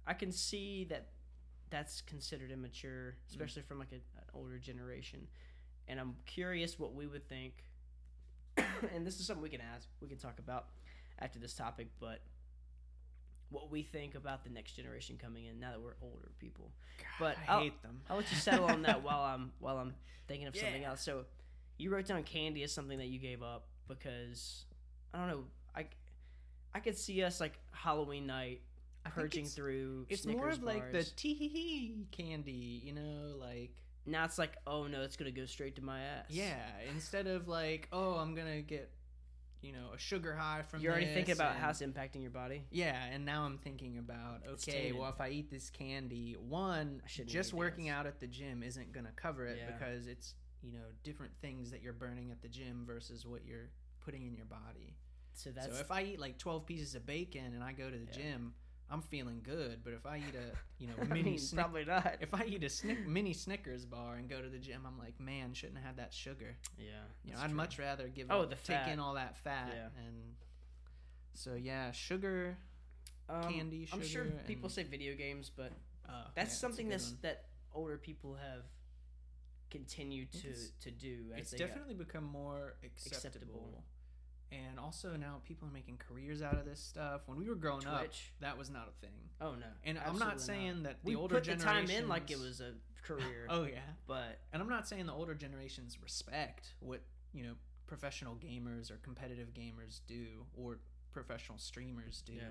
[0.08, 1.10] I, I- can see that
[1.70, 3.30] that's considered immature, Mm.
[3.32, 5.28] especially from like a, an older generation.
[5.90, 7.54] And I'm curious what we would think.
[8.94, 10.68] and this is something we can ask, we can talk about
[11.20, 12.22] after this topic, but
[13.50, 16.70] what we think about the next generation coming in now that we're older people.
[17.20, 18.02] But I I'll- hate them.
[18.10, 19.94] I'll let you settle on that while I'm while I'm
[20.28, 21.02] thinking of something else.
[21.02, 21.26] So,
[21.78, 24.66] you wrote down candy as something that you gave up because
[25.14, 25.44] I don't know.
[25.76, 25.86] I
[26.74, 28.62] I could see us like Halloween night
[29.06, 30.06] purging it's- through.
[30.10, 31.12] It's Snickers more of like the bars.
[31.16, 33.72] tee hee hee candy, you know, like
[34.06, 36.26] now it's like oh no, it's gonna go straight to my ass.
[36.30, 36.56] yeah.
[36.94, 38.90] Instead of like, oh, I'm gonna get,
[39.68, 40.80] you know, a sugar high from.
[40.82, 42.64] you're already thinking about and- how it's impacting your body.
[42.72, 44.98] Yeah, and now I'm thinking about It's okay, tainted.
[45.00, 47.94] well, if I eat this candy, one, just working this.
[47.94, 49.72] out at the gym isn't gonna cover it Yeah.
[49.72, 53.70] because it's you know different things that you're burning at the gym versus what you're
[54.00, 54.96] putting in your body.
[55.34, 57.98] So that's so if I eat like 12 pieces of bacon and I go to
[57.98, 58.12] the Yeah.
[58.32, 58.54] gym,
[58.90, 59.80] I'm feeling good.
[59.84, 62.18] But if I eat a you know I mini mean, Snick- probably not.
[62.22, 65.20] if I eat a snick, mini Snickers bar and go to the gym, I'm like,
[65.20, 66.56] man, shouldn't have had that sugar.
[66.78, 66.86] yeah,
[67.26, 67.56] You know, I'd true.
[67.56, 70.06] much rather give Oh, up- the take in all that fat Yeah.
[70.08, 70.36] and
[71.34, 72.58] so yeah, sugar.
[73.30, 75.74] Um, candy, I'm sure sugar, people say video games, but
[76.08, 78.64] Uh, that's yeah, something good that's that older people have
[79.70, 81.26] continued to to do.
[81.36, 83.18] As it's definitely become more acceptable.
[83.18, 83.84] Acceptable.
[84.52, 87.22] And also now people are making careers out of this stuff.
[87.26, 88.08] When we were growing up,
[88.40, 89.16] that was not a thing.
[89.42, 89.66] Oh no!
[89.84, 92.60] And I'm not saying that the we older put the time in like it generations-
[92.60, 92.74] was a
[93.04, 93.48] career.
[93.50, 93.80] Oh yeah.
[94.08, 97.02] but And I'm not saying the older generations respect what,
[97.34, 97.54] you know,
[97.88, 100.80] professional gamers or competitive gamers do or
[101.12, 102.34] professional streamers do.
[102.34, 102.44] Yeah.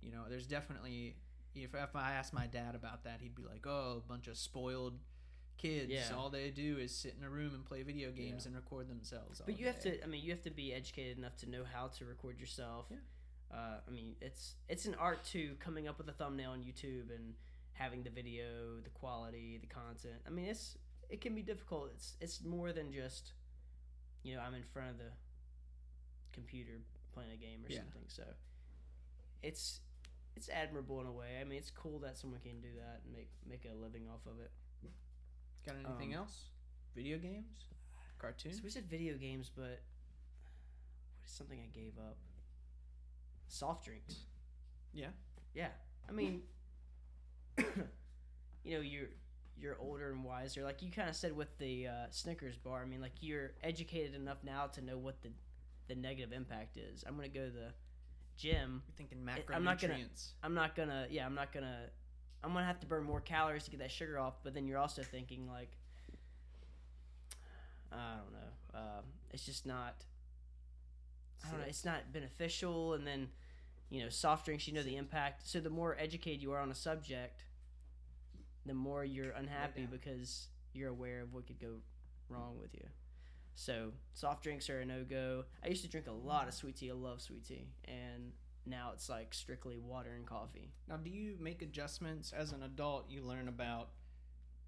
[0.00, 1.16] You know, there's definitely
[1.54, 4.36] if if I asked my dad about that, he'd be like, "Oh, a bunch of
[4.36, 4.98] spoiled
[5.60, 5.90] kids.
[5.90, 6.16] Yeah.
[6.16, 8.48] All they do is sit in a room and play video games Yeah.
[8.48, 10.02] and record themselves." but you have to.
[10.02, 12.86] I mean, you have to be educated enough to know how to record yourself.
[12.90, 12.96] Yeah.
[13.52, 17.14] Uh, I mean, it's it's an art to coming up with a thumbnail on YouTube
[17.14, 17.34] and
[17.72, 20.20] having the video, the quality, the content.
[20.26, 21.90] I mean, it's it can be difficult.
[21.94, 23.32] It's it's more than just,
[24.22, 25.10] you know, I'm in front of the
[26.32, 26.80] computer
[27.12, 28.04] playing a game or something.
[28.06, 28.22] So
[29.42, 29.80] it's
[30.36, 31.38] it's admirable in a way.
[31.40, 34.26] I mean, it's cool that someone can do that and make make a living off
[34.26, 34.50] of it.
[35.66, 36.44] Got anything um, else?
[36.94, 37.64] Video games?
[38.18, 38.56] Cartoons?
[38.56, 42.16] So we said video games, but what is something I gave up?
[43.48, 44.16] Soft drinks.
[44.92, 45.08] Yeah.
[45.54, 45.68] Yeah.
[46.08, 46.42] I mean,
[47.58, 49.08] you know, you're
[49.56, 50.64] you're older and wiser.
[50.64, 52.82] Like you kind of said with the uh, Snickers bar.
[52.82, 55.30] I mean, like you're educated enough now to know what the
[55.88, 57.04] the negative impact is.
[57.06, 57.72] I'm gonna go to the
[58.36, 58.82] gym.
[58.86, 59.54] You're thinking macronutrients.
[59.56, 60.06] I'm not gonna-
[60.42, 61.06] I'm not gonna.
[61.10, 61.90] Yeah, I'm not gonna
[62.42, 64.34] I'm gonna have to burn more calories to get that sugar off.
[64.42, 65.70] But then you're also thinking like,
[67.92, 70.04] I don't know, um, it's just not.
[71.44, 71.66] I don't know.
[71.68, 73.28] It's not beneficial, and then,
[73.88, 74.68] you know, soft drinks.
[74.68, 75.48] You know the impact.
[75.48, 77.44] So the more educated you are on a subject,
[78.66, 79.86] the more you're unhappy Yeah.
[79.90, 81.76] because you're aware of what could go
[82.28, 82.86] wrong with you.
[83.54, 85.44] So soft drinks are a no go.
[85.64, 86.90] I used to drink a lot of sweet tea.
[86.90, 88.32] I love sweet tea, and
[88.66, 90.72] now it's like strictly water and coffee.
[90.88, 93.06] Now, do you make adjustments as an adult?
[93.10, 93.90] You learn about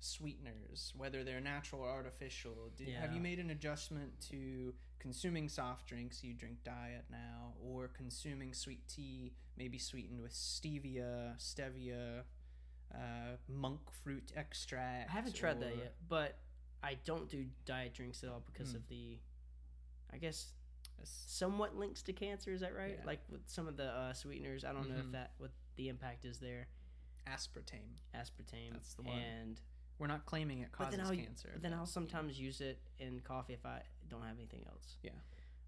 [0.00, 2.72] sweeteners, whether they're natural or artificial.
[2.76, 6.22] Do, Have you made an adjustment to consuming soft drinks?
[6.24, 12.22] You drink diet now, or consuming sweet tea, maybe sweetened with stevia, stevia,
[12.94, 15.10] uh, monk fruit extract.
[15.10, 16.38] I haven't tried that yet, but
[16.82, 18.76] I don't do diet drinks at all because Hmm.
[18.78, 19.18] of the,
[20.12, 20.52] I guess,
[21.08, 22.52] somewhat links to cancer.
[22.52, 22.90] Is that right?
[22.98, 23.00] Yeah.
[23.00, 24.64] If with some of the uh, sweeteners.
[24.64, 25.12] I don't know if Mhm.
[25.12, 26.68] that what the impact is there.
[27.26, 27.94] aspartame.
[28.14, 28.72] Aspartame.
[28.72, 29.18] That's the one.
[29.18, 29.60] And
[29.98, 31.50] We're not claiming it causes I'll cancer.
[31.52, 34.96] but then I'll sometimes use it in coffee if I don't have anything else.
[35.02, 35.12] Yeah.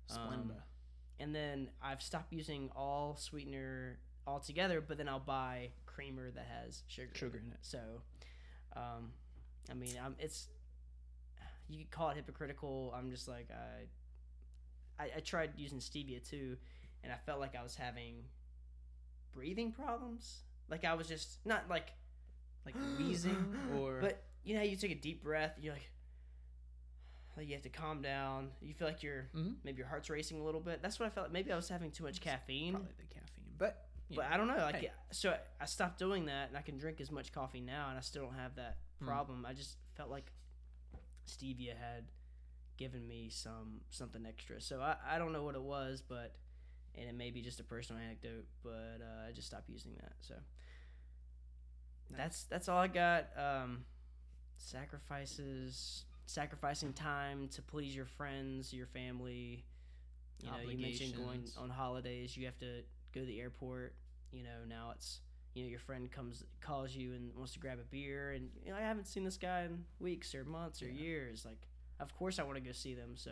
[0.09, 0.51] Splenda.
[0.51, 0.63] um,
[1.21, 6.83] And then I've stopped using all sweetener altogether, but then I'll buy creamer that has
[6.89, 7.15] sugar.
[7.15, 7.59] sugar in it.
[7.63, 8.03] So,
[8.75, 9.13] um,
[9.71, 10.49] I mean, I'm, it's
[11.69, 12.93] you could call it hypocritical.
[12.97, 13.85] I'm just like I,
[14.99, 16.57] I, I tried using stevia too,
[17.03, 18.25] and I felt like I was having
[19.33, 20.43] breathing problems.
[20.71, 21.93] Like I was just not like,
[22.65, 25.53] Like wheezing or but you know, how you take a deep breath.
[25.61, 25.89] You're like,
[27.37, 28.51] like you have to calm down.
[28.63, 29.57] You feel like you're Mhm.
[29.65, 30.83] maybe your heart's racing a little bit.
[30.83, 31.27] That's what I felt.
[31.27, 31.33] Like.
[31.33, 32.73] Maybe I was having too much caffeine.
[32.75, 33.45] probably the caffeine.
[33.59, 34.57] But But know, I don't know.
[34.57, 34.91] Like, hey.
[35.11, 38.03] so I- stopped doing that, and I can drink as much coffee now, and I
[38.03, 39.07] still don't have that Hmm.
[39.07, 39.47] problem.
[39.47, 40.31] I just felt like
[41.27, 42.05] stevia had
[42.77, 44.61] given me some something extra.
[44.61, 46.35] So I, I don't know what it was, but
[46.97, 50.13] and it may be just a personal anecdote, but uh, I just stopped using that.
[50.21, 50.35] So
[52.11, 52.19] Nice.
[52.19, 53.27] that's that's all I got.
[53.37, 53.85] Um,
[54.57, 59.65] sacrifices, sacrificing time to please your friends, your family.
[60.43, 62.37] You know, you mentioned going on holidays.
[62.37, 62.83] You have to
[63.15, 63.95] go to the airport.
[64.33, 65.21] You know, now it's
[65.55, 68.71] you know your friend comes calls you and wants to grab a beer, and you
[68.73, 70.93] know I haven't seen this guy in weeks or months or Yeah.
[71.03, 71.45] years.
[71.45, 71.69] Like,
[72.01, 73.13] of course I want to go see them.
[73.15, 73.31] So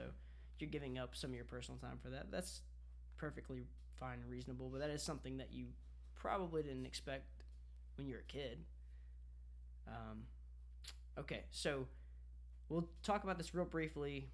[0.58, 2.30] you're giving up some of your personal time for that.
[2.30, 2.62] That's
[3.16, 3.62] perfectly
[3.98, 4.68] fine and reasonable.
[4.70, 5.66] But that is something that you
[6.14, 7.26] probably didn't expect
[7.96, 8.58] when you were a kid.
[9.88, 10.22] Um,
[11.18, 11.86] okay, so
[12.68, 14.28] we'll talk about this real briefly.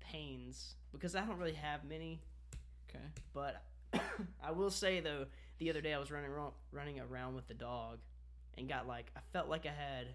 [0.00, 2.20] Pains, because I don't really have many,
[2.88, 3.04] okay.
[3.32, 3.62] but
[4.42, 5.26] I will say though,
[5.58, 6.30] the other day I was running
[6.72, 7.98] running around with the dog,
[8.58, 10.08] and got like I felt like I had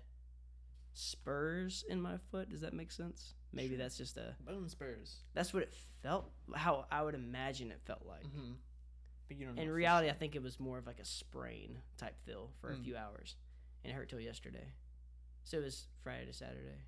[0.97, 2.49] spurs in my foot.
[2.49, 3.33] Does that make sense?
[3.53, 3.77] Maybe Sure.
[3.77, 5.17] that's just a Bone spurs.
[5.33, 8.23] that's what it felt how I would imagine it felt like.
[8.23, 8.53] Mm-hmm.
[9.27, 9.57] But you don't.
[9.57, 12.75] In reality, I think it was more of like a sprain type feel for a
[12.75, 12.83] Mm.
[12.83, 13.35] few hours,
[13.83, 14.73] and it hurt till yesterday.
[15.43, 16.81] So it was Friday to Saturday.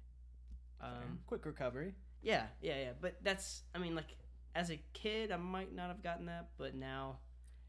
[0.81, 1.95] Um, quick recovery.
[2.21, 2.91] yeah, yeah, yeah.
[2.99, 4.15] But that's, I mean, like
[4.53, 7.17] as a kid, I might not have gotten that, but now,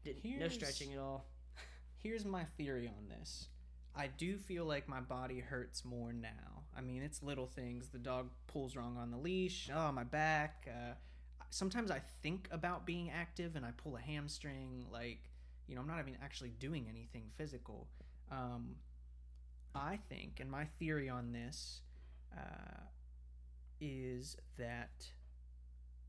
[0.03, 1.25] did, no stretching at all.
[1.97, 3.47] Here's my theory on this.
[3.95, 6.63] I do feel like my body hurts more now.
[6.77, 7.89] I mean, it's little things.
[7.89, 9.69] The dog pulls wrong on the leash.
[9.73, 10.67] Oh, my back.
[10.69, 10.93] Uh,
[11.49, 14.85] sometimes I think about being active and I pull a hamstring.
[14.91, 15.29] Like,
[15.67, 17.87] you know, I'm not even actually doing anything physical.
[18.31, 18.75] Um,
[19.75, 21.81] I think, and my theory on this
[22.35, 22.81] uh,
[23.81, 25.05] is that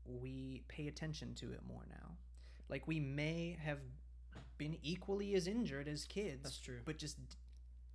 [0.05, 2.11] we pay attention to it more now.
[2.69, 3.79] Like, we may have
[4.57, 6.79] been equally as injured as kids That's true.
[6.85, 7.17] but just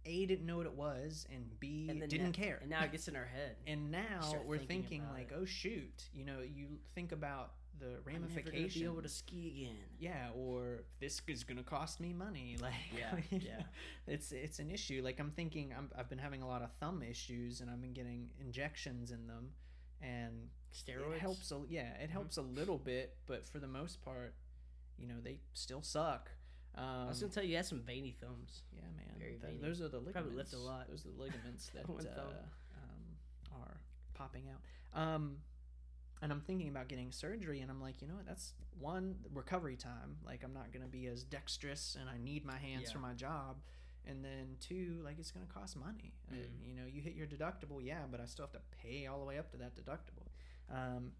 [0.07, 2.93] a didn't know what it was and b And didn't now- care And now it
[2.93, 3.57] gets in our head.
[3.67, 4.69] and now we're thinking
[5.03, 5.37] thinking like it.
[5.41, 9.77] oh shoot you know you think about the ramifications be able to ski again.
[9.99, 13.63] yeah or this is gonna cost me money like Yeah, yeah.
[14.07, 17.03] it's it's an issue like i'm thinking I'm, i've been having a lot of thumb
[17.03, 19.51] issues and i've been getting injections in them
[20.01, 24.03] and Steroids it helps a, yeah it helps a little bit but for the most
[24.03, 24.35] part
[24.99, 26.31] you know they still suck
[26.77, 28.63] um, I was gonna tell you, you had some veiny thumbs.
[28.75, 29.15] yeah, man.
[29.19, 29.59] Very veiny.
[29.59, 30.13] those are the ligaments.
[30.13, 30.89] Probably lift a lot.
[30.89, 33.81] Those are the ligaments that uh, um, are
[34.15, 35.01] popping out.
[35.01, 35.37] Um,
[36.23, 38.27] and I'm thinking about getting surgery, and I'm like, you know what?
[38.27, 40.17] That's one recovery time.
[40.25, 42.93] Like, I'm not gonna be as dexterous, and I need my hands Yeah.
[42.93, 43.57] for my job.
[44.09, 46.13] And then two, like, it's gonna cost money.
[46.31, 46.67] Uh, Mm.
[46.69, 49.25] you know, you hit your deductible, yeah, but I still have to pay all the
[49.27, 50.29] way up to that deductible.
[50.71, 51.13] Um,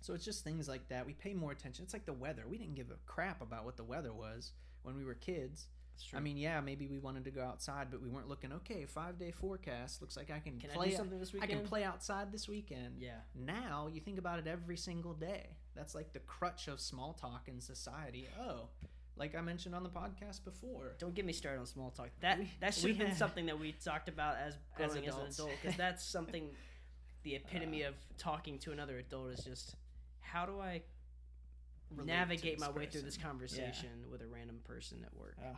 [0.00, 1.04] so it's just things like that.
[1.06, 1.84] We pay more attention.
[1.84, 2.46] It's like the weather.
[2.48, 4.52] We didn't give a crap about what the weather was
[4.84, 5.66] when we were kids.
[6.12, 8.52] I mean, yeah, maybe we wanted to go outside, but we weren't looking.
[8.52, 10.88] Okay, five day forecast looks like I can, can play.
[10.88, 11.52] I something this weekend.
[11.52, 12.96] I can play outside this weekend.
[12.98, 13.18] Yeah.
[13.34, 15.46] Now you think about it every single day.
[15.74, 18.26] That's like the crutch of small talk in society.
[18.40, 18.68] Oh,
[19.16, 20.96] like I mentioned on the podcast before.
[20.98, 22.10] Don't get me started on small talk.
[22.20, 25.38] That We- that should have been something that we talked about as growing as, adults.
[25.38, 26.50] an adult because that's something.
[27.22, 27.90] The epitome uh.
[27.90, 29.76] of talking to another adult is just
[30.20, 30.82] how do I
[32.04, 33.28] navigate my way through this person.
[33.30, 35.36] conversation with a random person at work.
[35.38, 35.56] Ugh.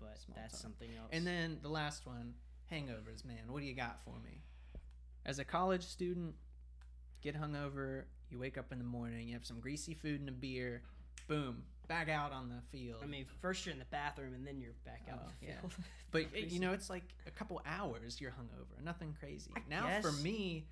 [0.00, 1.08] but small that's something else.
[1.12, 2.34] And then the last one,
[2.72, 3.48] hangovers, man.
[3.48, 4.42] What do you got for me?
[5.24, 6.34] As a college student,
[7.20, 10.32] get hungover, you wake up in the morning, you have some greasy food and a
[10.32, 10.82] beer,
[11.28, 13.00] boom, back out on the field.
[13.02, 15.20] I mean, first you're in the bathroom and then you're back out.
[15.24, 15.60] Oh, in the yeah.
[16.10, 19.50] but you know, it's like a couple hours you're hungover, nothing crazy.
[19.56, 20.66] I now for me,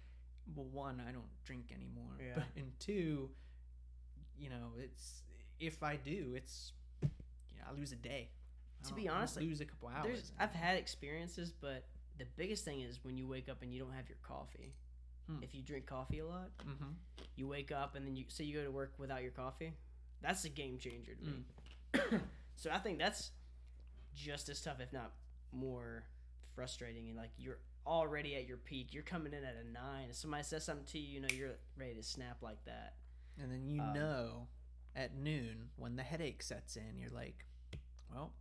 [0.55, 2.35] well, one, I don't drink anymore, Yeah.
[2.37, 3.31] but and two,
[4.39, 5.23] you know, it's
[5.61, 6.73] if I do, it's
[7.03, 7.09] you
[7.59, 8.31] know, I lose a day.
[8.85, 10.33] I To be honest, like, lose a couple hours.
[10.39, 11.85] I've had experiences, but
[12.19, 14.75] the biggest thing is when you wake up and you don't have your coffee.
[15.29, 15.43] Hmm.
[15.43, 16.93] If you drink coffee a lot, hmm
[17.37, 19.73] you wake up and then you say you go to work without your coffee.
[20.23, 21.45] That's a game changer to me.
[21.95, 22.21] Mm.
[22.57, 23.33] so I think that's
[24.15, 25.13] just as tough, if not
[25.53, 26.05] more
[26.55, 27.09] frustrating.
[27.09, 30.07] And like you're already at your peak, you're coming in at a nine.
[30.11, 32.95] If somebody says something to you, you know you're ready to snap like that.
[33.41, 34.49] And then you Um, know
[34.95, 37.45] at noon when the headache sets in, you're like,
[38.13, 38.33] well,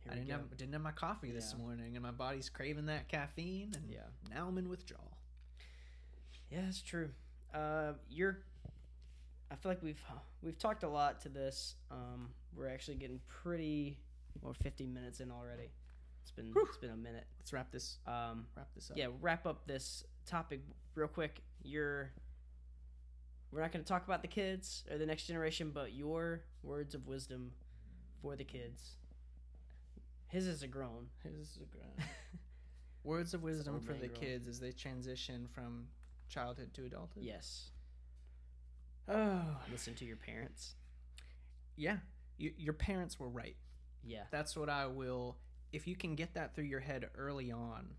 [0.00, 0.48] Here I we didn't go.
[0.48, 4.06] have, didn't have my coffee this morning and my body's craving that caffeine and Yeah.
[4.30, 5.16] now I'm in withdrawal.
[6.50, 7.10] Yeah, that's true.
[7.52, 8.38] Uh, you're.
[9.50, 10.02] I feel like we've
[10.42, 11.76] we've talked a lot to this.
[11.90, 13.98] Um, we're actually getting pretty.
[14.42, 15.70] Well, 50 minutes in already.
[16.22, 16.66] It's been Whew.
[16.68, 17.24] it's been a minute.
[17.38, 18.96] Let's wrap this Um, wrap this up.
[18.96, 20.60] yeah, wrap up this topic
[20.94, 21.40] real quick.
[21.62, 22.10] You're.
[23.50, 26.94] We're not going to talk about the kids or the next generation, but your words
[26.94, 27.52] of wisdom
[28.20, 28.96] for the kids.
[30.28, 31.06] His is a groan.
[31.22, 32.10] His is a grand-
[33.04, 35.86] Words of wisdom for the kids as they transition from
[36.28, 37.22] childhood to adulthood.
[37.22, 37.70] Yes.
[39.08, 40.74] Oh, Listen to your parents.
[41.76, 41.98] yeah.
[42.38, 43.56] You, your parents were right.
[44.02, 44.22] Yeah.
[44.32, 45.36] That's what I will.
[45.72, 47.90] If you can get that through your head early on,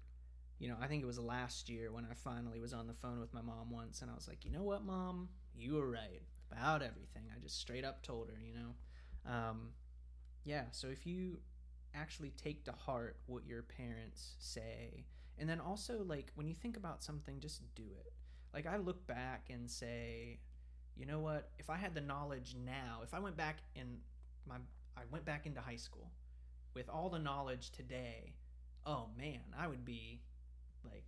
[0.59, 3.19] you know, I think it was last year when I finally was on the phone
[3.19, 6.21] with my mom once, and I was like, you know what, mom, you were right
[6.51, 7.23] about everything.
[7.35, 9.69] I just straight up told her, you know, um,
[10.43, 10.65] yeah.
[10.71, 11.39] So if you
[11.93, 15.05] actually take to heart what your parents say,
[15.37, 18.13] and then also like when you think about something, just do it.
[18.53, 20.39] Like I look back and say,
[20.95, 21.49] you know what?
[21.59, 23.97] If I had the knowledge now, if I went back in
[24.47, 24.55] my
[24.95, 26.11] I went back into high school
[26.73, 28.35] with all the knowledge today,
[28.85, 30.21] oh man, I would be
[30.91, 31.03] like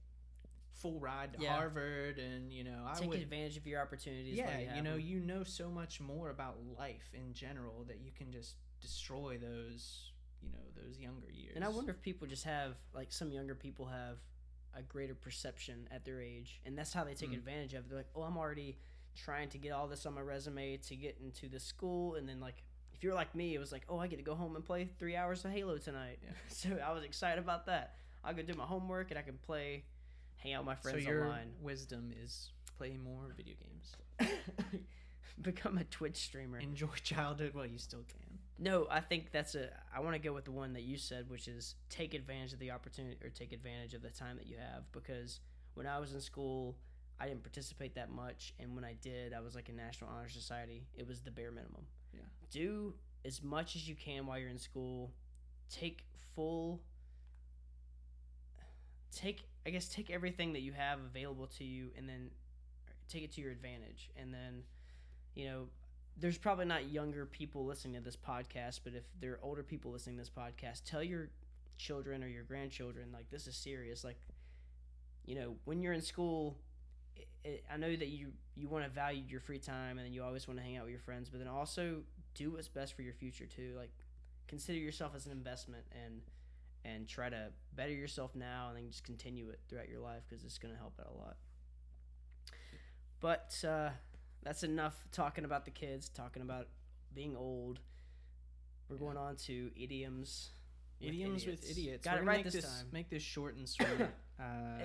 [0.72, 1.54] full ride to Yeah.
[1.56, 4.36] Harvard and you know, I Take would advantage of your opportunities.
[4.36, 8.12] yeah, while you, know, you know so much more about life in general that you
[8.12, 10.12] can just destroy those,
[10.44, 11.54] you know, those younger years.
[11.56, 14.18] And I wonder if people just have like some younger people have
[14.76, 17.38] a greater perception at their age, and that's how they take Mm.
[17.38, 17.86] advantage of.
[17.86, 17.90] it.
[17.90, 18.78] They're like, "Oh, I'm already
[19.16, 22.40] trying to get all this on my resume to get into the school," and then
[22.40, 22.64] like
[22.94, 24.90] if you're like me, it was like, "Oh, I get to go home and play
[25.00, 26.30] three hours of Halo tonight." Yeah.
[26.50, 27.96] so I was excited about that.
[28.28, 29.86] I could do my homework and I can play,
[30.36, 33.96] hang out with my friends so your online, wisdom is play more video games.
[35.42, 36.60] become a Twitch streamer.
[36.60, 38.40] Enjoy childhood while you still can.
[38.60, 39.70] No, I think that's a.
[39.96, 42.60] I want to go with the one that you said, which is take advantage of
[42.60, 44.92] the opportunity or take advantage of the time that you have.
[44.92, 45.40] Because
[45.76, 46.76] when I was in school,
[47.20, 50.30] I didn't participate that much, and when I did, I was like in National Honor
[50.30, 50.88] Society.
[50.96, 51.86] It was the bare minimum.
[52.14, 52.22] Yeah.
[52.50, 52.94] Do
[53.26, 55.12] as much as you can while you're in school.
[55.70, 56.04] Take
[56.36, 56.82] full.
[59.16, 62.30] Take I guess take everything that you have available to you, and then
[63.10, 64.64] take it to your advantage, and then,
[65.36, 65.68] you know,
[66.20, 69.92] there's probably not younger people listening to this podcast, but if there are older people
[69.92, 71.30] listening to this podcast, tell your
[71.78, 74.04] children or your grandchildren like this is serious.
[74.04, 74.18] Like,
[75.26, 76.58] you know, when you're in school,
[77.16, 80.24] it, it, I know that you you want to value your free time and you
[80.24, 81.98] always want to hang out with your friends, but then also
[82.34, 83.74] do what's best for your future too.
[83.78, 83.92] Like,
[84.48, 86.22] consider yourself as an investment and
[86.86, 90.44] and try to better yourself now and then just continue it throughout your life because
[90.44, 91.38] it's going to help out a lot.
[93.20, 93.90] But uh,
[94.44, 96.68] that's enough talking about the kids, talking about
[97.14, 97.80] being old.
[98.90, 99.02] We're Yeah.
[99.02, 100.52] going on to idioms.
[101.00, 102.04] with idioms with idiots.
[102.06, 102.88] Got We're it right make this time.
[102.92, 103.88] Make this short and sweet.
[104.40, 104.44] uh,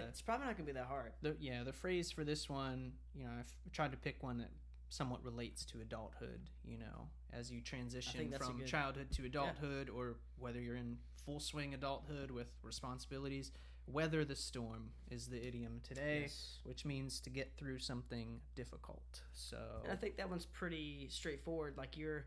[0.09, 1.13] it's probably not going to be that hard.
[1.23, 4.51] the yeah the phrase for this one you know i've tried to pick one that
[4.89, 10.17] somewhat relates to adulthood you know as you transition from good- childhood to adulthood or
[10.39, 13.53] whether you're in full swing adulthood with responsibilities
[13.87, 16.59] weather the storm is the idiom today Yes.
[16.65, 21.77] which means to get through something difficult so And I think that one's pretty straightforward.
[21.77, 22.27] Like you're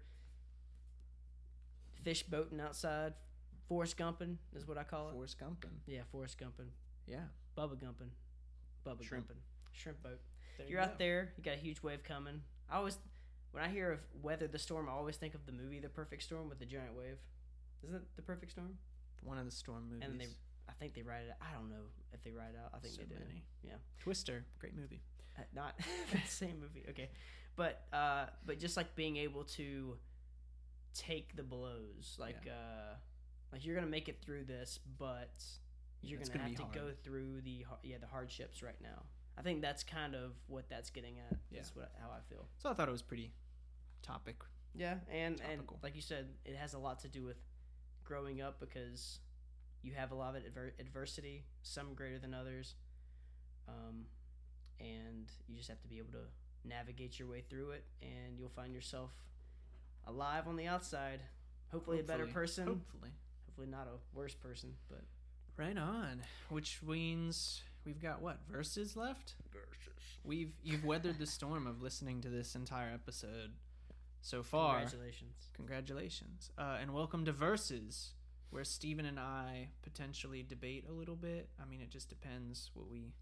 [2.04, 3.14] fish boating outside,
[3.68, 5.14] Forrest Gumping is what I call it.
[5.14, 6.70] forrest gumping Yeah, Forrest Gumping,
[7.08, 7.24] yeah
[7.58, 8.10] Bubba Gumping,
[8.86, 9.28] Bubba Shrimp.
[9.30, 9.40] Gumping,
[9.72, 10.20] shrimp boat.
[10.58, 12.42] There You're you out there, you got a huge wave coming.
[12.70, 12.98] I always,
[13.56, 16.24] when I hear of weather the storm, I always think of the movie The Perfect
[16.24, 17.16] Storm with the giant wave.
[17.84, 18.78] Isn't it The Perfect Storm?
[19.24, 20.06] One of the storm movies.
[20.10, 20.28] And they,
[20.68, 21.36] I think they write it.
[21.42, 22.72] I don't know if they write it out.
[22.76, 23.16] I think so they do.
[23.26, 23.46] many.
[23.64, 23.76] Yeah.
[23.98, 25.02] Twister, great movie.
[25.40, 25.80] Uh, not
[26.12, 26.84] the same movie.
[26.90, 27.10] Okay,
[27.56, 29.96] but uh, but just like being able to
[30.94, 32.96] take the blows, like uh,
[33.54, 35.44] like you're gonna make it through this, but
[36.02, 39.04] you're gonna, gonna have to go through the yeah the hardships right now.
[39.38, 41.38] I think that's kind of what that's getting at.
[41.52, 41.62] Yeah.
[41.62, 42.46] Is what how I feel.
[42.58, 43.32] So I thought it was pretty
[44.06, 44.38] topic.
[44.74, 47.38] Yeah, and and like you said, it has a lot to do with
[48.04, 49.20] growing up because
[49.82, 52.76] you have a lot of adver- adversity, some greater than others,
[53.68, 54.06] um,
[54.80, 58.50] and you just have to be able to navigate your way through it, and you'll
[58.50, 59.12] find yourself
[60.08, 61.22] alive on the outside.
[61.72, 62.68] Hopefully, a better person.
[62.68, 63.12] Hopefully.
[63.48, 65.02] Hopefully, not a worse person, but
[65.58, 66.22] Right on.
[66.50, 69.36] Which means we've got what verses left?
[69.54, 69.94] Verses.
[70.24, 73.52] We've you've weathered the storm of listening to this entire episode
[74.26, 74.80] so far.
[74.80, 75.50] congratulations.
[75.54, 76.50] Congratulations.
[76.58, 78.14] Uh, and welcome to Verses,
[78.50, 81.50] where Steven and I potentially debate a little bit.
[81.62, 83.14] I mean, it just depends what we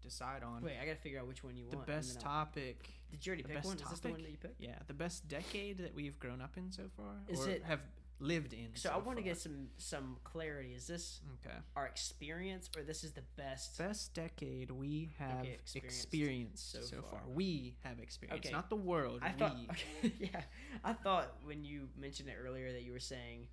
[0.00, 0.62] decide on.
[0.62, 1.88] Wait, I gotta figure out which one you the want.
[1.88, 2.88] and best topic.
[3.10, 3.76] Did you already the pick one?
[3.76, 4.24] Is this the one topic?
[4.26, 4.60] that you picked?
[4.60, 7.14] Yeah, the best decade that we've grown up in so far.
[7.28, 7.80] Is or it- have
[8.20, 8.68] lived in.
[8.74, 10.72] So, I want to get some some clarity.
[10.74, 11.56] Is this Okay.
[11.76, 13.76] our experience, or this is the best?
[13.78, 17.20] Best decade we have Okay, experienced, experienced so, so far.
[17.20, 17.28] far.
[17.28, 18.52] We have experienced, Okay.
[18.54, 19.20] not the world.
[19.22, 19.38] I we.
[19.38, 20.42] thought, okay, yeah,
[20.84, 23.48] I thought when you mentioned it earlier that you were saying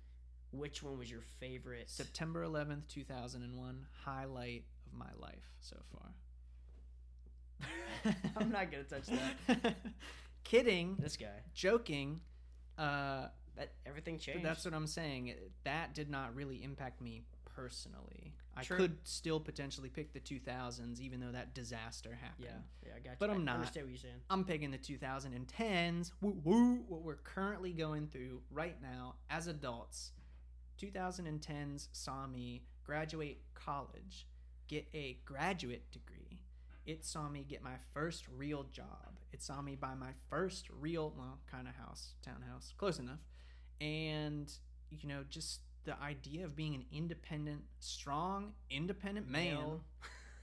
[0.52, 1.88] which one was your favorite.
[1.90, 6.14] September 11th, 2001, highlight of my life so far.
[8.36, 9.74] I'm not gonna touch that.
[10.44, 10.96] Kidding.
[11.00, 12.20] This guy, Joking.
[12.78, 14.44] Uh, that everything but changed.
[14.44, 15.34] that's what I'm saying.
[15.64, 17.22] That did not really impact me
[17.56, 18.34] personally.
[18.56, 18.76] I True.
[18.76, 22.46] could still potentially pick the 2000s, even though that disaster happened.
[22.46, 23.16] yeah, yeah, I got you.
[23.18, 23.54] But I'm I not.
[23.56, 24.20] understand what you're saying.
[24.28, 26.12] I'm picking the 2010s.
[26.20, 26.84] Woo woo!
[26.88, 30.12] What we're currently going through right now as adults.
[30.80, 34.26] 2010s saw me graduate college,
[34.68, 36.42] get a graduate degree.
[36.84, 39.18] It saw me get my first real job.
[39.32, 43.20] It saw me buy my first real, well, kind of house, townhouse, close enough.
[43.80, 44.52] And,
[44.90, 49.80] you know, just the idea of being an independent, strong, independent man Male.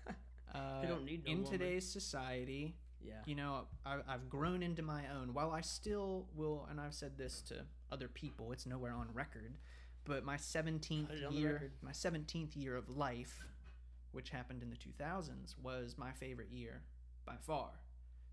[0.55, 1.59] uh, don't need no in woman.
[1.59, 5.33] today's society Yeah, you know I, i've grown into my own.
[5.33, 9.53] While i still will and i've said this to other people it's nowhere on record
[10.05, 13.45] but my 17th Put it on the year my 17th year of life
[14.11, 16.81] which happened in the 2000s was my favorite year
[17.25, 17.69] by far.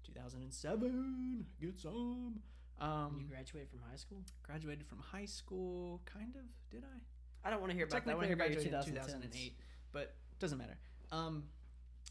[0.04, 2.40] 2007 get some
[2.80, 4.18] um you graduated from high school.
[4.42, 6.98] graduated from high school kind of did i
[7.46, 8.10] I don't want to hear about that.
[8.10, 9.58] I want Technically, to I hear about your graduated in 2008,
[9.92, 10.76] but doesn't matter.
[11.12, 11.44] Um,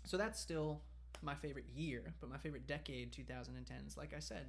[0.05, 0.81] so that's still
[1.21, 3.97] my favorite year, but my favorite decade, 2010s.
[3.97, 4.47] Like I said,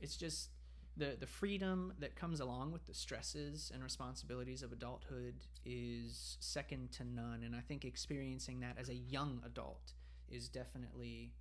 [0.00, 0.50] it's just
[0.96, 5.34] the the freedom that comes along with the stresses and responsibilities of adulthood
[5.64, 9.92] is second to none, and I think experiencing that as a young adult
[10.28, 11.34] is definitely,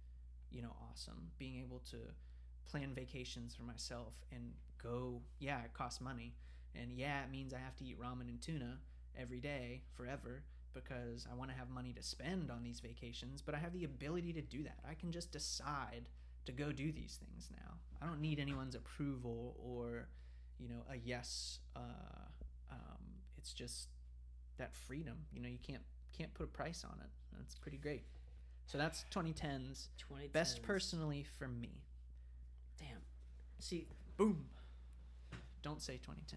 [0.51, 1.31] you know, awesome.
[1.39, 1.97] Being able to
[2.69, 4.51] plan vacations for myself and
[4.81, 6.35] go, yeah, it costs money.
[6.75, 8.79] And yeah, it means I have to eat ramen and tuna
[9.17, 10.43] every day forever
[10.73, 13.85] because I want to have money to spend on these vacations, but I have the
[13.85, 14.79] ability to do that.
[14.87, 16.09] I can just decide
[16.45, 17.75] to go do these things now.
[18.01, 20.09] I don't need anyone's approval or,
[20.59, 21.59] you know, a yes.
[21.75, 21.79] Uh,
[22.71, 23.03] um,
[23.37, 23.87] it's just
[24.57, 25.17] that freedom.
[25.33, 25.83] You know, you can't
[26.15, 27.09] can't put a price on it.
[27.37, 28.03] That's pretty great.
[28.65, 30.31] So that's 2010's 2010s.
[30.31, 31.84] best personally for me.
[33.59, 33.87] See,
[34.17, 34.45] Boom.
[35.61, 36.35] Don't say 2010s.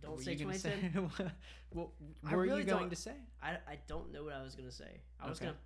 [0.00, 1.10] don't What were say gonna 2010.
[1.10, 1.24] say?
[1.72, 1.88] what
[2.22, 3.14] were really you going to say?
[3.42, 5.00] I, I don't know what I was gonna say.
[5.20, 5.56] I was gonna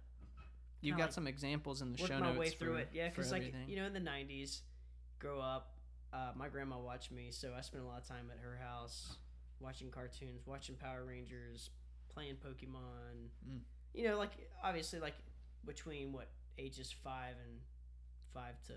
[0.80, 2.88] You've got like some examples in the work show my notes way through for, it.
[2.92, 3.68] Yeah, because like everything.
[3.68, 4.60] you know, in the '90s,
[5.18, 5.74] grow up.
[6.12, 9.16] Uh, my grandma watched me, so I spent a lot of time at her house
[9.60, 11.70] watching cartoons, watching Power Rangers,
[12.12, 13.28] playing Pokemon.
[13.48, 13.60] Mm.
[13.92, 14.32] You know, like
[14.64, 15.16] obviously, like
[15.66, 16.28] between what
[16.58, 17.58] ages five and
[18.32, 18.72] five to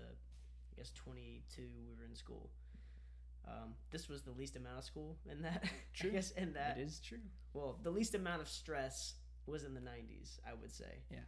[0.74, 2.50] I guess twenty-two, we were in school.
[3.46, 5.64] Um, this was the least amount of school in that.
[5.94, 6.10] True.
[6.10, 7.18] I guess in that it is true.
[7.52, 9.14] well, the least amount of stress
[9.46, 11.02] was in the 90s, I would say.
[11.10, 11.18] Yeah.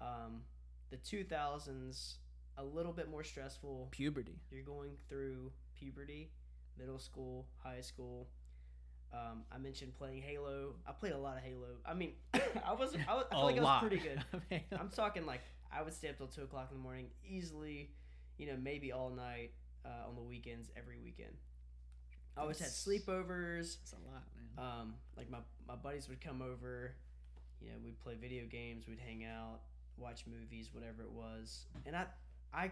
[0.00, 0.42] Um,
[0.90, 2.14] the 2000s,
[2.56, 3.88] a little bit more stressful.
[3.90, 4.40] Puberty.
[4.50, 6.30] You're going through puberty,
[6.78, 8.28] middle school, high school.
[9.12, 10.74] Um, I mentioned playing Halo.
[10.86, 11.76] I played a lot of Halo.
[11.86, 14.24] I mean, I was I, was, I feel like I was pretty good.
[14.80, 15.40] I'm talking like
[15.72, 17.90] I would stay up till two o'clock in the morning easily.
[18.38, 19.52] You know, maybe all night
[19.84, 21.34] uh, on the weekends, every weekend.
[22.36, 23.78] I always had sleepovers.
[23.78, 24.66] That's a lot, man.
[24.66, 26.94] Um, like my my buddies would come over,
[27.60, 29.60] you know, we'd play video games, we'd hang out,
[29.96, 32.06] watch movies, whatever it was, and I
[32.52, 32.70] I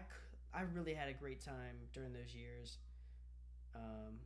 [0.53, 2.77] I really had a great time during those years.
[3.75, 4.19] Um,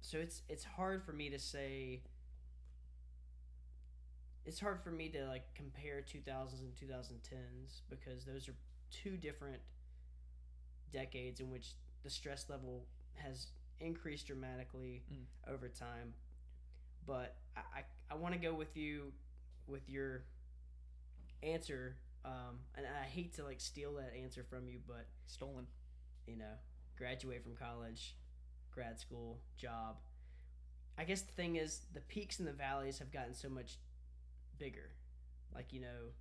[0.00, 2.02] so it's it's hard for me to say.
[4.44, 8.54] It's hard for me to like compare 2000s and 2010s because those are
[8.90, 9.62] two different
[10.94, 11.72] decades in which
[12.04, 12.86] the stress level
[13.16, 13.48] has
[13.80, 15.26] increased dramatically Mm.
[15.54, 16.14] over time.
[17.06, 19.12] But I, I, I want to go with you
[19.66, 20.24] with your
[21.42, 21.96] answer.
[22.24, 25.66] Um, and I hate to like steal that answer from you, but Stolen.
[26.26, 26.54] you know,
[26.96, 28.16] graduate from college,
[28.72, 29.96] grad school, job.
[30.96, 33.78] I guess the thing is, the peaks and the valleys have gotten so much
[34.58, 34.90] bigger.
[35.54, 36.12] Like you know,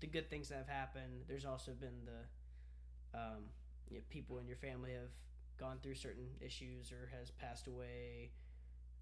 [0.00, 1.24] the good things that have happened.
[1.28, 3.44] There's also been the um,
[3.90, 5.10] you know, people in your family have
[5.58, 8.30] gone through certain issues or has passed away,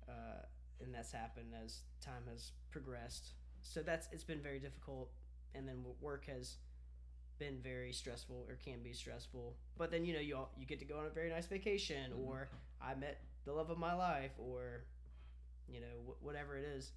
[0.08, 0.42] uh,
[0.82, 3.32] and that's happened as time has progressed.
[3.62, 5.10] So that's it's been very difficult,
[5.54, 6.56] and then work has
[7.38, 9.56] been very stressful or can be stressful.
[9.76, 12.12] But then you know you all, you get to go on a very nice vacation,
[12.12, 12.18] Mhm.
[12.26, 12.48] or
[12.80, 14.84] I met the love of my life, or
[15.68, 16.92] you know wh- whatever it is.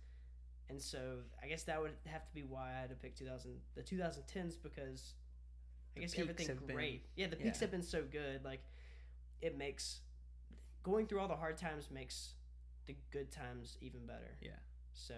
[0.69, 3.61] And so I guess that would have to be why I had to pick 2000
[3.75, 5.13] the 2010s because
[5.97, 7.05] I guess everything have been- great.
[7.15, 7.61] yeah, the peaks yeah.
[7.65, 8.43] have been so good.
[8.43, 8.61] Like
[9.41, 9.99] it makes
[10.83, 12.33] going through all the hard times makes
[12.85, 14.37] the good times even better.
[14.41, 14.51] Yeah.
[14.93, 15.13] So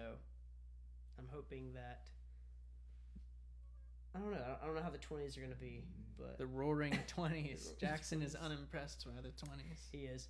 [1.18, 2.08] I'm hoping that
[4.14, 4.56] I don't know.
[4.60, 5.84] I don't know how the 20s are going to be,
[6.18, 7.16] but The roaring 20s.
[7.18, 9.88] Roaring Jackson is unimpressed by the 20s.
[9.92, 10.28] he is.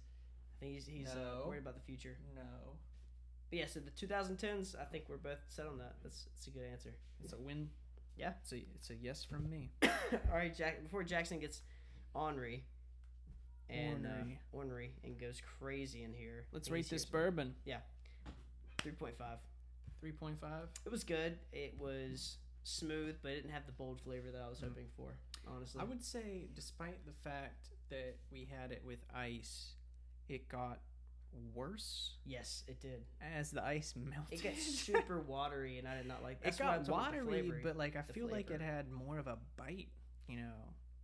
[0.60, 1.42] I think he's he's No.
[1.44, 2.18] uh, worried about the future.
[2.34, 2.42] No.
[3.48, 5.96] But yeah, so the 2010s, I think we're both set on that.
[6.02, 6.90] That's that's a good answer.
[7.24, 7.70] It's a win.
[8.20, 8.32] Yeah.
[8.42, 9.70] It's a, it's a yes from me.
[9.82, 9.88] All
[10.36, 10.82] right, Jack.
[10.82, 11.62] Before Jackson gets
[12.14, 12.64] ornery
[13.68, 14.38] and Ornery.
[14.52, 17.54] uh, ornery and goes crazy in here, Let's and rate this bourbon.
[18.84, 19.14] 3.5.
[20.02, 20.34] 3.5.
[20.86, 21.38] It was good.
[21.52, 24.68] It was smooth, but it didn't have the bold flavor that I was Mm.
[24.68, 25.14] hoping for.
[25.46, 29.74] Honestly, I would say, despite the fact that we had it with ice,
[30.28, 30.80] it got
[31.54, 33.04] worse Yes, it did.
[33.36, 34.38] as the ice melted.
[34.38, 36.36] It got super watery, and I did not like.
[36.36, 38.50] it That's why I'm got talking about the watery, but like I the feel like
[38.50, 38.64] it flavor.
[38.64, 39.88] had more of a bite.
[40.28, 40.52] You know,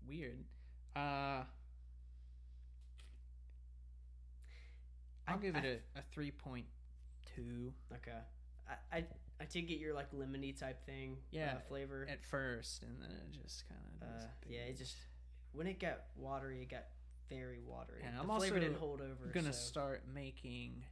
[0.08, 0.44] weird.
[0.94, 1.42] Uh,
[5.28, 6.66] I'll I- give it a, a three point
[7.34, 8.18] two okay.
[8.68, 9.04] I, I
[9.40, 11.16] I did get your like lemony type thing.
[11.30, 12.06] Yeah, uh, flavor.
[12.10, 14.08] at first, and then it just kind of.
[14.08, 14.96] Uh, yeah, it just
[15.52, 16.84] when it got watery, it got
[17.28, 18.02] very watery.
[18.04, 19.30] And the I'm also didn't hold over.
[19.32, 19.58] gonna so.
[19.68, 20.84] start making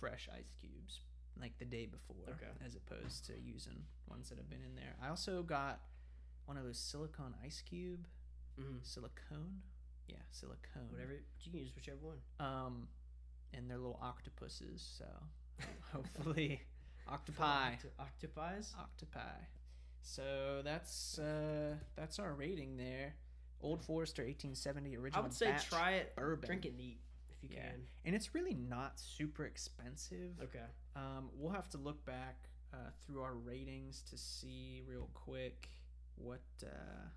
[0.00, 1.00] fresh ice cubes
[1.40, 2.50] like the day before, Okay.
[2.64, 4.96] as opposed to using ones that have been in there.
[5.02, 5.80] I also got
[6.46, 8.06] one of those silicone ice cube,
[8.58, 8.84] Mhm.
[8.84, 9.62] silicone,
[10.08, 12.20] yeah, silicone, whatever you can use whichever one.
[12.40, 12.88] Um,
[13.52, 15.06] and they're little octopuses, so
[15.92, 16.62] hopefully,
[17.08, 18.74] octopi, Octo- octopies.
[18.78, 19.44] octopi.
[20.02, 23.16] So that's uh that's our rating there.
[23.66, 25.20] Old Forester 1870 original.
[25.20, 26.14] I would say try it.
[26.14, 26.46] bourbon.
[26.46, 27.00] Drink it neat
[27.30, 27.70] if you Yeah.
[27.70, 27.80] can.
[28.04, 30.40] and it's really not super expensive.
[30.40, 30.64] Okay.
[30.94, 35.68] Um, we'll have to look back uh, through our ratings to see real quick
[36.16, 37.08] what uh,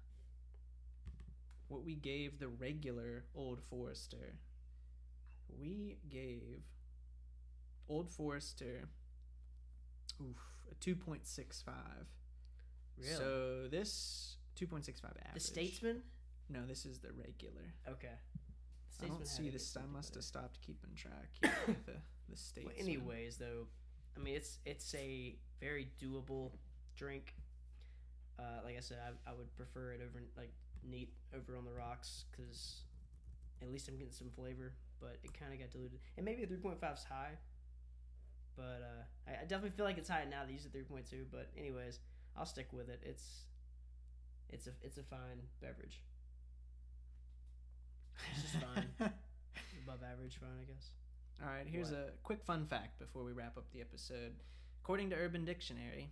[1.68, 4.36] what we gave the regular Old Forester.
[5.60, 6.64] We gave
[7.88, 8.88] Old Forester
[10.22, 10.38] oof,
[10.72, 12.08] a two point six five.
[12.98, 13.14] Really?
[13.16, 15.34] So this two point six five average.
[15.36, 16.02] the Statesman.
[16.50, 17.74] No, this is the regular.
[17.88, 18.16] Okay.
[19.04, 19.78] I don't see this.
[19.78, 21.94] I must have stopped keeping track the
[22.30, 22.68] the states.
[22.68, 23.68] Well, anyways, though,
[24.18, 26.52] I mean, it's it's a very doable
[26.96, 27.36] drink.
[28.38, 30.52] Uh, like I said, I, I would prefer it over like
[30.84, 32.82] neat over on the rocks because
[33.62, 34.74] at least I'm getting some flavor.
[35.00, 37.38] But it kind of got diluted, and maybe a three point five is high.
[38.58, 40.42] But uh, I, I definitely feel like it's high now.
[40.46, 41.26] They use a three point two.
[41.32, 42.00] But anyways,
[42.36, 43.00] I'll stick with it.
[43.04, 43.46] It's
[44.50, 46.02] it's a it's a fine beverage.
[48.34, 48.86] It's just fine.
[49.00, 50.90] Above average fine, I guess.
[51.42, 52.00] All right, here's What?
[52.00, 54.34] a quick fun fact before we wrap up the episode.
[54.84, 56.10] According to Urban Dictionary,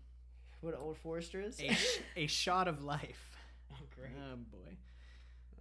[0.61, 1.59] What an old Forester is?
[1.59, 3.37] a, sh- a shot of life.
[3.73, 4.11] oh, great.
[4.17, 4.77] Oh boy.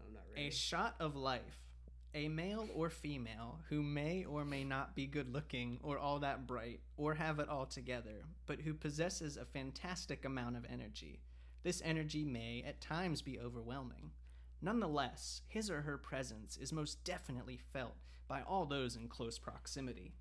[0.07, 0.49] I'm not ready.
[0.49, 1.62] A shot of life.
[2.14, 6.47] A male or female who may or may not be good looking or all that
[6.47, 11.20] bright or have it all together, but who possesses a fantastic amount of energy.
[11.62, 14.12] This energy may at times be overwhelming.
[14.62, 17.96] Nonetheless, his or her presence is most definitely felt
[18.28, 20.14] by all those in close proximity.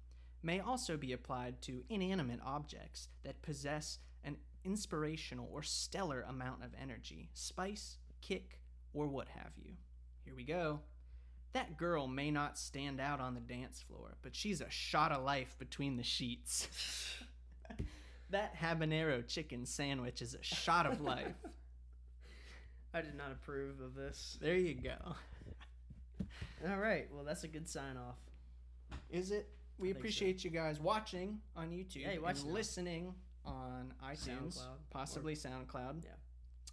[0.43, 6.71] May also be applied to inanimate objects that possess an inspirational or stellar amount of
[6.79, 8.59] energy, spice, kick,
[8.93, 9.73] or what have you.
[10.23, 10.81] Here we go.
[11.53, 15.23] That girl may not stand out on the dance floor, but she's a shot of
[15.23, 16.67] life between the sheets.
[18.29, 21.33] that habanero chicken sandwich is a shot of life.
[22.96, 24.38] I did not approve of this.
[24.41, 24.96] There you go.
[26.70, 27.08] All right.
[27.14, 28.16] Well, that's a good sign off.
[29.10, 29.50] Is it?
[29.78, 30.00] We think so.
[30.00, 32.54] appreciate you guys watching on YouTube Yeah, you watch and now.
[32.54, 33.14] listening
[33.46, 34.78] on iTunes, SoundCloud.
[34.89, 36.04] possibly SoundCloud.
[36.06, 36.12] Yeah.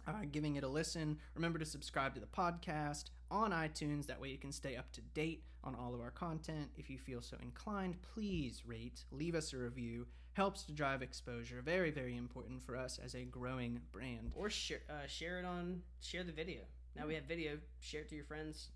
[0.07, 1.17] Uh, giving it a listen.
[1.35, 4.05] Remember to subscribe to the podcast on iTunes.
[4.07, 6.69] That way you can stay up to date on all of our content.
[6.77, 10.07] If you feel so inclined, please rate, leave us a review.
[10.33, 11.61] Helps to drive exposure.
[11.63, 14.31] Very, very important for us as a growing brand.
[14.35, 16.61] Or share uh, share it on share the video.
[16.95, 17.57] Now we have video.
[17.79, 18.69] Share it to your friends.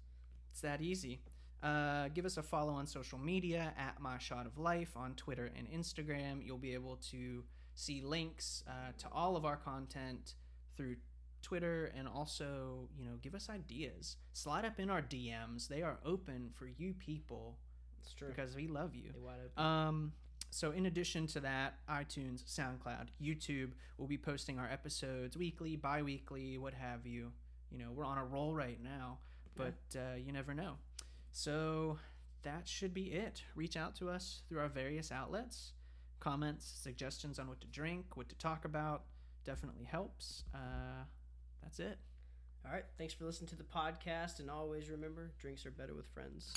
[0.51, 1.21] It's that easy.
[1.63, 5.49] Uh, give us a follow on social media at My Shot of Life on Twitter
[5.57, 6.45] and Instagram.
[6.45, 7.43] You'll be able to
[7.73, 10.35] see links uh, to all of our content
[10.75, 10.97] through
[11.41, 14.17] Twitter and also, you know, give us ideas.
[14.33, 15.67] Slide up in our DMs.
[15.67, 17.57] They are open for you people
[18.03, 18.27] It's true.
[18.29, 19.09] because we love you.
[19.13, 19.63] They wide open.
[19.65, 20.11] Um,
[20.49, 26.57] so in addition to that, iTunes, SoundCloud, YouTube we'll be posting our episodes weekly, bi-weekly,
[26.57, 27.31] what have you.
[27.71, 29.17] You know, we're on a roll right now,
[29.55, 30.73] but uh, you never know.
[31.31, 31.97] So
[32.43, 33.43] that should be it.
[33.55, 35.73] Reach out to us through our various outlets.
[36.19, 39.03] Comments, suggestions on what to drink, what to talk about,
[39.45, 40.43] definitely helps.
[40.53, 41.03] Uh,
[41.61, 41.97] that's it.
[42.65, 42.85] All right.
[42.97, 46.53] Thanks for listening to the podcast, and always remember, drinks are better with friends.